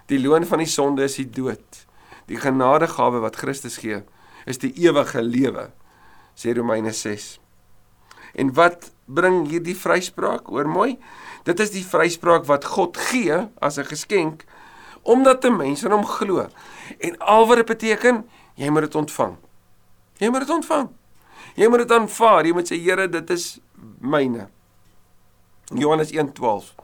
Die 0.07 0.21
loon 0.21 0.45
van 0.45 0.59
die 0.59 0.69
sonde 0.69 1.05
is 1.05 1.17
die 1.17 1.31
dood. 1.31 1.88
Die 2.29 2.39
genadegawe 2.41 3.23
wat 3.25 3.41
Christus 3.41 3.79
gee, 3.81 4.03
is 4.49 4.61
die 4.61 4.73
ewige 4.85 5.23
lewe, 5.25 5.71
sê 6.37 6.53
Romeine 6.57 6.93
6. 6.93 7.39
En 8.39 8.53
wat 8.55 8.91
bring 9.09 9.47
hierdie 9.49 9.77
vryspraak? 9.77 10.53
Hoor 10.53 10.69
mooi. 10.69 10.99
Dit 11.49 11.61
is 11.65 11.73
die 11.73 11.85
vryspraak 11.85 12.45
wat 12.49 12.69
God 12.77 12.97
gee 13.09 13.49
as 13.61 13.79
'n 13.79 13.89
geskenk 13.89 14.45
omdat 15.03 15.45
'n 15.45 15.57
mens 15.57 15.85
in 15.85 15.91
hom 15.91 16.05
glo. 16.05 16.49
En 16.99 17.19
al 17.19 17.47
wat 17.47 17.57
dit 17.57 17.67
beteken, 17.67 18.29
jy 18.55 18.69
moet 18.71 18.83
dit 18.83 18.95
ontvang. 18.95 19.37
Jy 20.19 20.29
moet 20.29 20.41
dit 20.41 20.51
ontvang. 20.51 20.89
Jy 21.55 21.69
moet 21.69 21.79
dit 21.79 21.93
aanvaar. 21.93 22.47
Jy 22.47 22.53
moet 22.53 22.71
sê 22.71 22.77
Here, 22.77 23.09
dit 23.09 23.31
is 23.31 23.59
myne. 24.01 24.49
Johannes 25.75 26.11
1:12. 26.13 26.75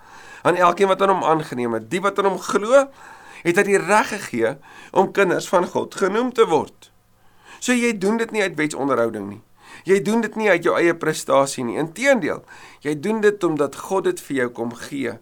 Aan 0.43 0.57
elkeen 0.57 0.89
wat 0.89 1.03
aan 1.03 1.09
hom 1.09 1.25
aangeneem 1.25 1.73
het, 1.73 1.91
die 1.91 2.01
wat 2.01 2.19
aan 2.19 2.25
hom 2.25 2.39
glo, 2.39 2.89
het 3.45 3.61
hy 3.61 3.65
die 3.69 3.81
reg 3.81 4.11
gegee 4.13 4.55
om 4.93 5.13
kinders 5.13 5.49
van 5.53 5.67
God 5.71 5.95
genoem 6.01 6.33
te 6.35 6.47
word. 6.51 6.91
So 7.61 7.77
jy 7.77 7.93
doen 7.99 8.19
dit 8.21 8.33
nie 8.35 8.43
uit 8.45 8.57
wetsonderhouding 8.59 9.29
nie. 9.29 9.43
Jy 9.89 10.01
doen 10.07 10.23
dit 10.25 10.37
nie 10.39 10.51
uit 10.51 10.65
jou 10.65 10.75
eie 10.79 10.95
prestasie 10.97 11.65
nie. 11.65 11.79
Inteendeel, 11.81 12.43
jy 12.85 12.95
doen 13.01 13.21
dit 13.25 13.45
omdat 13.45 13.77
God 13.89 14.09
dit 14.09 14.21
vir 14.27 14.37
jou 14.43 14.49
kom 14.59 14.75
gee, 14.87 15.17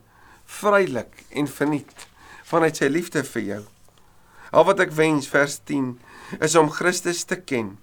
vrylik 0.61 1.25
en 1.31 1.49
verniet 1.49 2.09
vanuit 2.53 2.77
sy 2.77 2.91
liefde 2.93 3.23
vir 3.25 3.43
jou. 3.43 3.63
Al 4.53 4.67
wat 4.69 4.83
ek 4.85 4.93
wens 4.93 5.31
vers 5.33 5.57
10 5.71 5.95
is 6.45 6.57
om 6.59 6.69
Christus 6.73 7.25
te 7.25 7.39
ken 7.41 7.79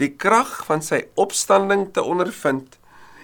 die 0.00 0.10
krag 0.16 0.62
van 0.68 0.84
sy 0.84 1.02
opstanding 1.20 1.90
te 1.94 2.02
ondervind 2.02 2.78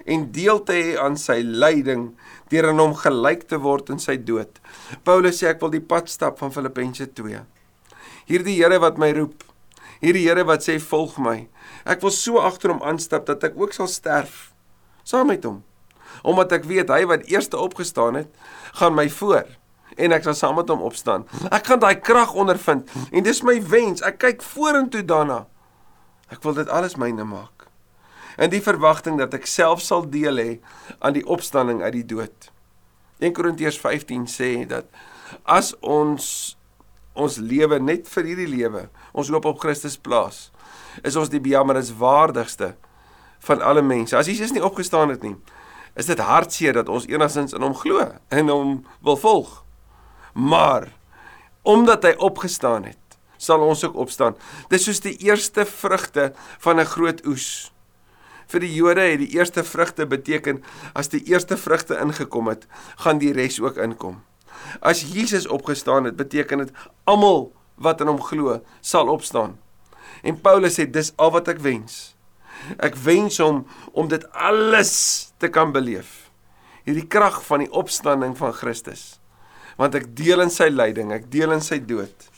en 0.07 0.29
deel 0.33 0.62
te 0.66 0.77
hê 0.79 0.95
aan 1.03 1.19
sy 1.21 1.40
lyding 1.42 2.09
deur 2.53 2.71
aan 2.71 2.83
hom 2.83 2.95
gelyk 2.99 3.47
te 3.51 3.59
word 3.62 3.90
in 3.95 4.03
sy 4.03 4.16
dood. 4.16 4.61
Paulus 5.07 5.42
sê 5.42 5.51
ek 5.51 5.62
wil 5.64 5.75
die 5.75 5.83
pad 5.83 6.11
stap 6.12 6.38
van 6.42 6.55
Filippense 6.55 7.09
2. 7.19 7.42
Hierdie 8.31 8.59
Here 8.59 8.79
wat 8.83 8.99
my 9.03 9.12
roep, 9.19 9.45
hierdie 10.03 10.27
Here 10.27 10.47
wat 10.47 10.66
sê 10.66 10.79
volg 10.83 11.19
my. 11.23 11.38
Ek 11.87 12.03
wil 12.03 12.14
so 12.14 12.42
agter 12.42 12.75
hom 12.75 12.85
aanstap 12.87 13.27
dat 13.29 13.45
ek 13.47 13.59
ook 13.59 13.75
sal 13.77 13.90
sterf 13.90 14.53
saam 15.07 15.31
met 15.31 15.45
hom. 15.47 15.62
Omdat 16.27 16.53
ek 16.59 16.66
weet 16.66 16.90
hy 16.90 17.05
wat 17.07 17.27
eerste 17.31 17.59
opgestaan 17.61 18.19
het, 18.23 18.31
gaan 18.81 18.97
my 18.97 19.09
voor 19.11 19.47
en 19.97 20.12
ek 20.12 20.27
sal 20.27 20.37
saam 20.37 20.59
met 20.59 20.69
hom 20.69 20.83
opstaan. 20.85 21.25
Ek 21.49 21.71
gaan 21.71 21.81
daai 21.81 21.97
krag 22.05 22.35
ondervind 22.37 22.90
en 23.11 23.27
dis 23.27 23.42
my 23.47 23.57
wens. 23.71 24.05
Ek 24.05 24.19
kyk 24.21 24.45
vorentoe 24.45 25.05
daarna. 25.07 25.45
Ek 26.33 26.42
wil 26.45 26.59
dit 26.59 26.69
alles 26.69 26.99
myne 27.01 27.25
maak. 27.25 27.56
In 28.37 28.51
die 28.53 28.62
verwagting 28.62 29.18
dat 29.18 29.35
ek 29.35 29.49
self 29.49 29.81
sal 29.83 30.05
deel 30.11 30.37
hê 30.37 30.51
aan 30.99 31.16
die 31.16 31.25
opstanding 31.25 31.83
uit 31.83 31.92
die 31.92 32.07
dood. 32.16 32.51
1 33.18 33.33
Korintiërs 33.33 33.79
15 33.81 34.27
sê 34.29 34.51
dat 34.68 34.88
as 35.44 35.72
ons 35.81 36.57
ons 37.16 37.38
lewe 37.40 37.79
net 37.81 38.09
vir 38.12 38.27
hierdie 38.29 38.51
lewe, 38.51 38.83
ons 39.16 39.31
hoop 39.33 39.46
op 39.49 39.62
Christus 39.62 39.96
plaas, 39.96 40.51
is 41.01 41.16
ons 41.16 41.31
die 41.33 41.40
bejammerenswaardigste 41.40 42.75
van 43.46 43.62
alle 43.64 43.81
mense. 43.81 44.16
As 44.16 44.29
Jesus 44.29 44.53
nie 44.53 44.64
opgestaan 44.64 45.14
het 45.14 45.25
nie, 45.25 45.33
is 45.96 46.11
dit 46.11 46.20
hartseer 46.20 46.77
dat 46.77 46.90
ons 46.92 47.09
enigstens 47.09 47.57
in 47.57 47.64
hom 47.64 47.77
glo 47.77 48.05
en 48.29 48.53
hom 48.53 48.75
wil 49.05 49.16
volg. 49.20 49.62
Maar 50.37 50.90
omdat 51.64 52.05
hy 52.05 52.12
opgestaan 52.22 52.85
het, 52.85 53.01
sal 53.40 53.64
ons 53.64 53.85
ook 53.85 53.96
opstaan. 54.07 54.37
Dis 54.68 54.87
soos 54.87 55.01
die 55.05 55.16
eerste 55.25 55.64
vrugte 55.64 56.33
van 56.61 56.81
'n 56.81 56.92
groot 56.92 57.25
oes. 57.27 57.72
Vir 58.53 58.63
die 58.63 58.73
Jode 58.75 59.03
het 59.03 59.21
die 59.23 59.33
eerste 59.35 59.65
vrugte 59.67 60.07
beteken 60.07 60.63
as 60.95 61.11
die 61.11 61.23
eerste 61.31 61.59
vrugte 61.59 61.99
ingekom 61.99 62.51
het, 62.53 62.67
gaan 63.03 63.19
die 63.23 63.33
res 63.35 63.59
ook 63.63 63.81
inkom. 63.83 64.21
As 64.81 65.03
Jesus 65.13 65.47
opgestaan 65.47 66.07
het, 66.09 66.17
beteken 66.17 66.65
dit 66.65 66.75
almal 67.05 67.51
wat 67.83 68.01
in 68.01 68.11
hom 68.11 68.21
glo, 68.23 68.61
sal 68.81 69.11
opstaan. 69.13 69.57
En 70.23 70.39
Paulus 70.41 70.79
sê 70.79 70.87
dis 70.89 71.13
al 71.21 71.33
wat 71.35 71.51
ek 71.53 71.61
wens. 71.65 72.17
Ek 72.83 72.97
wens 73.05 73.39
hom 73.43 73.65
om 73.93 74.09
dit 74.09 74.23
alles 74.33 74.95
te 75.43 75.51
kan 75.53 75.75
beleef. 75.75 76.31
Hierdie 76.87 77.07
krag 77.11 77.43
van 77.45 77.65
die 77.65 77.73
opstanding 77.75 78.37
van 78.39 78.55
Christus. 78.57 79.19
Want 79.77 79.99
ek 79.99 80.09
deel 80.17 80.41
in 80.47 80.53
sy 80.53 80.71
lyding, 80.73 81.13
ek 81.13 81.29
deel 81.33 81.53
in 81.53 81.65
sy 81.65 81.81
dood 81.83 82.31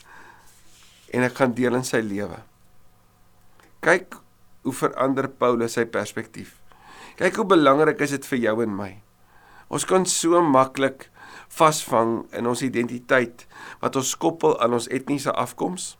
en 1.09 1.25
ek 1.25 1.37
gaan 1.39 1.55
deel 1.57 1.77
in 1.77 1.85
sy 1.87 2.01
lewe. 2.05 2.37
Kyk 3.85 4.17
hoe 4.63 4.73
verander 4.73 5.27
Paulus 5.27 5.73
sy 5.73 5.85
perspektief. 5.85 6.57
Kyk 7.15 7.35
hoe 7.35 7.45
belangrik 7.45 8.01
is 8.01 8.11
dit 8.15 8.25
vir 8.25 8.39
jou 8.39 8.63
en 8.63 8.75
my. 8.75 8.91
Ons 9.69 9.85
kan 9.85 10.05
so 10.05 10.41
maklik 10.41 11.09
vasvang 11.49 12.25
in 12.33 12.47
ons 12.47 12.61
identiteit 12.65 13.45
wat 13.81 13.95
ons 13.95 14.15
koppel 14.15 14.55
aan 14.59 14.73
ons 14.73 14.87
etniese 14.87 15.31
afkoms, 15.31 15.97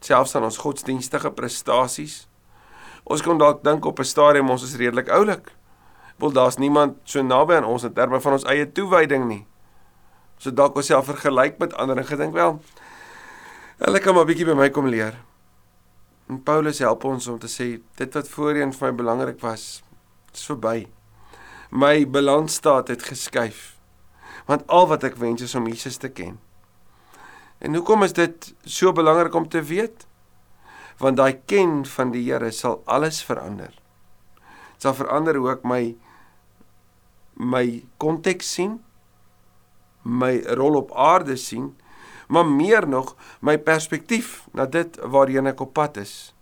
selfs 0.00 0.36
aan 0.36 0.44
ons 0.44 0.60
godsdienstige 0.62 1.30
prestasies 1.36 2.28
Ons 3.08 3.24
kon 3.24 3.38
dalk 3.40 3.62
dink 3.64 3.86
op 3.88 4.00
'n 4.00 4.04
stadium 4.04 4.50
ons 4.50 4.62
is 4.62 4.76
redelik 4.76 5.08
oulik. 5.08 5.52
Wel 6.18 6.32
daar's 6.32 6.56
niemand 6.56 6.96
so 7.04 7.22
naby 7.22 7.54
aan 7.54 7.64
ons 7.64 7.84
in 7.84 7.92
terme 7.92 8.20
van 8.20 8.32
ons 8.32 8.44
eie 8.44 8.72
toewyding 8.72 9.26
nie. 9.26 9.46
So 10.38 10.50
dalk 10.50 10.76
onsself 10.76 11.06
vergelyk 11.06 11.58
met 11.58 11.74
ander 11.74 11.96
en 11.96 12.04
gedink 12.04 12.32
wel, 12.32 12.60
hulle 13.78 13.98
kan 13.98 14.14
maar 14.14 14.24
bietjie 14.24 14.44
by 14.44 14.54
my 14.54 14.70
kom 14.70 14.86
leer. 14.86 15.14
En 16.28 16.42
Paulus 16.42 16.78
help 16.84 17.04
ons 17.08 17.26
om 17.32 17.38
te 17.40 17.48
sê 17.48 17.68
dit 17.96 18.16
wat 18.16 18.28
voorheen 18.28 18.72
vir 18.76 18.90
my 18.90 18.96
belangrik 19.00 19.40
was, 19.40 19.80
is 20.34 20.44
verby. 20.44 20.84
My 21.72 22.04
balansstaat 22.04 22.92
het 22.92 23.06
geskuif. 23.08 23.78
Want 24.48 24.66
al 24.72 24.88
wat 24.92 25.04
ek 25.08 25.16
wens 25.20 25.44
is 25.44 25.56
om 25.56 25.68
Jesus 25.68 25.96
te 26.00 26.08
ken. 26.12 26.36
En 27.58 27.74
hoekom 27.74 28.04
is 28.04 28.14
dit 28.16 28.52
so 28.64 28.92
belangrik 28.92 29.34
om 29.34 29.48
te 29.48 29.62
weet? 29.64 30.06
Want 31.00 31.16
daai 31.16 31.40
ken 31.48 31.82
van 31.86 32.12
die 32.12 32.24
Here 32.28 32.50
sal 32.52 32.82
alles 32.84 33.22
verander. 33.24 33.72
Dit 34.76 34.86
sal 34.86 34.96
verander 35.00 35.36
hoe 35.40 35.50
ek 35.56 35.64
my 35.64 35.82
my 37.38 37.84
konteks 38.02 38.48
sien, 38.56 38.80
my 40.02 40.40
rol 40.58 40.74
op 40.80 40.90
aarde 40.90 41.36
sien, 41.38 41.70
maar 42.28 42.46
meer 42.46 42.88
nog 42.88 43.14
my 43.40 43.56
perspektief 43.58 44.44
na 44.52 44.66
dit 44.66 44.98
waarheen 45.02 45.48
ek 45.50 45.60
op 45.64 45.72
pad 45.76 45.96
is. 45.96 46.34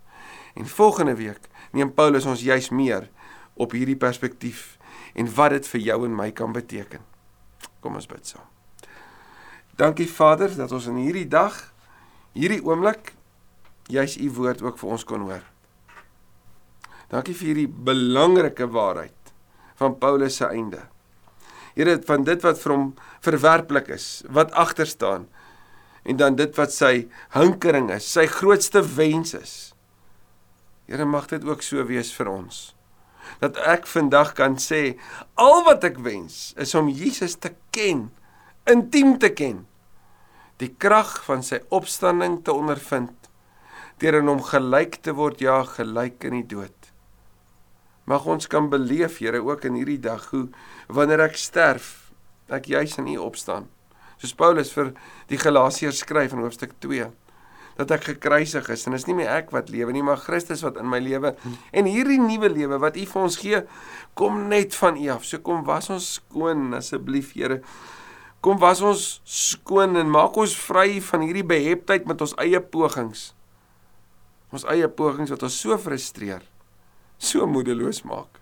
En 0.57 0.67
volgende 0.67 1.15
week 1.15 1.49
neem 1.71 1.93
Paulus 1.93 2.25
ons 2.25 2.43
juis 2.43 2.69
meer 2.69 3.09
op 3.55 3.71
hierdie 3.71 3.97
perspektief 3.97 4.75
en 5.17 5.29
wat 5.33 5.55
dit 5.55 5.67
vir 5.73 5.81
jou 5.81 5.99
en 6.05 6.15
my 6.15 6.31
kan 6.35 6.53
beteken. 6.53 7.01
Kom 7.81 7.97
ons 7.97 8.09
bid 8.09 8.25
saam. 8.27 8.45
Dankie 9.77 10.09
Vader 10.09 10.53
dat 10.57 10.71
ons 10.73 10.89
in 10.89 10.97
hierdie 10.97 11.27
dag, 11.29 11.53
hierdie 12.33 12.63
oomblik 12.65 13.13
juis 13.87 14.17
u 14.17 14.29
woord 14.35 14.61
ook 14.65 14.79
vir 14.81 14.93
ons 14.95 15.05
kon 15.07 15.27
hoor. 15.29 15.43
Dankie 17.13 17.35
vir 17.37 17.51
hierdie 17.51 17.69
belangrike 17.69 18.67
waarheid 18.67 19.33
van 19.79 19.95
Paulus 20.01 20.39
se 20.41 20.49
einde. 20.49 20.81
Here 21.77 21.99
van 22.09 22.25
dit 22.25 22.41
wat 22.41 22.57
vir 22.59 22.73
hom 22.73 22.87
verwerplik 23.23 23.91
is, 23.93 24.25
wat 24.33 24.51
agter 24.57 24.89
staan 24.89 25.27
en 26.07 26.17
dan 26.19 26.37
dit 26.39 26.53
wat 26.55 26.71
sy 26.71 27.07
hinkering 27.35 27.91
is, 27.91 28.07
sy 28.07 28.25
grootste 28.31 28.81
wens 28.95 29.35
is. 29.35 29.55
Here 30.87 31.05
mag 31.05 31.27
dit 31.27 31.43
ook 31.43 31.65
so 31.65 31.83
wees 31.89 32.13
vir 32.15 32.31
ons. 32.31 32.61
Dat 33.43 33.59
ek 33.67 33.89
vandag 33.91 34.31
kan 34.37 34.55
sê 34.61 34.95
al 35.35 35.65
wat 35.67 35.83
ek 35.83 35.99
wens 36.05 36.53
is 36.55 36.71
om 36.79 36.87
Jesus 36.87 37.35
te 37.35 37.51
ken, 37.75 38.07
intiem 38.71 39.17
te 39.19 39.33
ken. 39.35 39.65
Die 40.63 40.71
krag 40.79 41.19
van 41.27 41.43
sy 41.43 41.59
opstanding 41.75 42.39
te 42.47 42.55
ondervind 42.55 43.13
deur 43.99 44.19
in 44.21 44.29
hom 44.29 44.43
gelyk 44.45 44.99
te 45.03 45.13
word, 45.17 45.41
ja, 45.41 45.63
gelyk 45.65 46.23
in 46.29 46.37
die 46.37 46.47
dood. 46.55 46.91
Mag 48.07 48.27
ons 48.29 48.47
kan 48.47 48.69
beleef, 48.71 49.17
Here, 49.19 49.41
ook 49.43 49.65
in 49.67 49.79
hierdie 49.79 49.99
dag 49.99 50.29
hoe 50.31 50.45
wanneer 50.87 51.25
ek 51.25 51.39
sterf, 51.41 52.13
ek 52.47 52.69
juis 52.71 52.93
in 53.01 53.09
U 53.17 53.17
opstaan. 53.25 53.65
Soos 54.17 54.33
Paulus 54.37 54.71
vir 54.73 54.93
die 55.29 55.39
Galasiërs 55.41 56.01
skryf 56.03 56.33
in 56.33 56.43
hoofstuk 56.45 56.73
2 56.83 57.11
dat 57.77 57.91
ek 57.93 58.07
gekruisig 58.09 58.65
is 58.73 58.87
en 58.89 58.97
is 58.97 59.05
nie 59.05 59.13
meer 59.19 59.29
ek 59.35 59.51
wat 59.53 59.69
lewe 59.69 59.93
nie 59.93 60.01
maar 60.05 60.17
Christus 60.17 60.63
wat 60.65 60.79
in 60.81 60.89
my 60.89 60.97
lewe 61.03 61.35
en 61.77 61.89
hierdie 61.89 62.17
nuwe 62.17 62.49
lewe 62.49 62.79
wat 62.81 62.97
U 62.97 63.05
vir 63.05 63.21
ons 63.21 63.37
gee 63.37 63.61
kom 64.17 64.47
net 64.49 64.73
van 64.79 64.97
U 64.97 65.05
af. 65.13 65.27
So 65.29 65.37
kom 65.45 65.61
was 65.67 65.91
ons 65.93 66.15
skoon 66.17 66.73
asseblief 66.77 67.35
Here. 67.37 67.61
Kom 68.41 68.57
was 68.61 68.81
ons 68.81 69.05
skoon 69.25 69.97
en 69.97 70.09
maak 70.09 70.37
ons 70.37 70.57
vry 70.57 70.97
van 71.05 71.25
hierdie 71.25 71.45
beheptheid 71.45 72.09
met 72.09 72.21
ons 72.21 72.33
eie 72.41 72.61
pogings. 72.61 73.31
Ons 74.53 74.65
eie 74.71 74.89
pogings 74.89 75.33
wat 75.33 75.45
ons 75.45 75.61
so 75.61 75.77
frustreer 75.77 76.45
so 77.17 77.45
moedeloos 77.49 78.03
maak. 78.05 78.41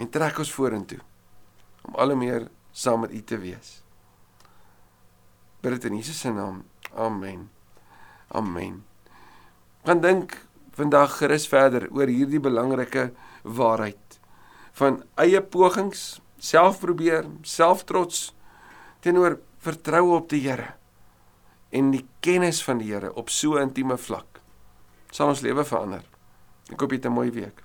En 0.00 0.08
trek 0.08 0.40
ons 0.40 0.56
vorentoe 0.56 1.00
om 1.88 1.96
al 2.00 2.14
hoe 2.14 2.20
meer 2.20 2.44
saam 2.72 3.04
met 3.04 3.12
U 3.12 3.20
te 3.26 3.36
wees. 3.40 3.82
Bid 5.62 5.76
dit 5.78 5.84
in 5.90 5.96
Jesus 5.96 6.18
se 6.20 6.32
naam. 6.32 6.64
Amen. 6.94 7.50
Amen. 8.28 8.84
Gaan 9.84 10.00
dink 10.00 10.34
vandag 10.74 11.16
gerus 11.20 11.46
verder 11.46 11.88
oor 11.90 12.10
hierdie 12.10 12.40
belangrike 12.40 13.12
waarheid 13.42 14.18
van 14.78 15.02
eie 15.20 15.42
pogings, 15.42 16.20
selfprobeer, 16.40 17.26
selftrots 17.46 18.30
teenoor 19.04 19.38
vertroue 19.62 20.16
op 20.16 20.30
die 20.32 20.42
Here 20.46 20.72
en 21.70 21.90
die 21.92 22.06
kennis 22.24 22.62
van 22.64 22.80
die 22.80 22.92
Here 22.92 23.12
op 23.14 23.30
so 23.30 23.58
'n 23.58 23.68
intieme 23.68 23.98
vlak 23.98 24.40
sal 25.12 25.28
ons 25.28 25.42
lewe 25.44 25.64
verander. 25.68 26.02
Ek 26.72 26.80
hoop 26.80 26.90
jy 26.90 26.96
het 26.96 27.06
'n 27.06 27.12
mooi 27.12 27.30
week. 27.30 27.62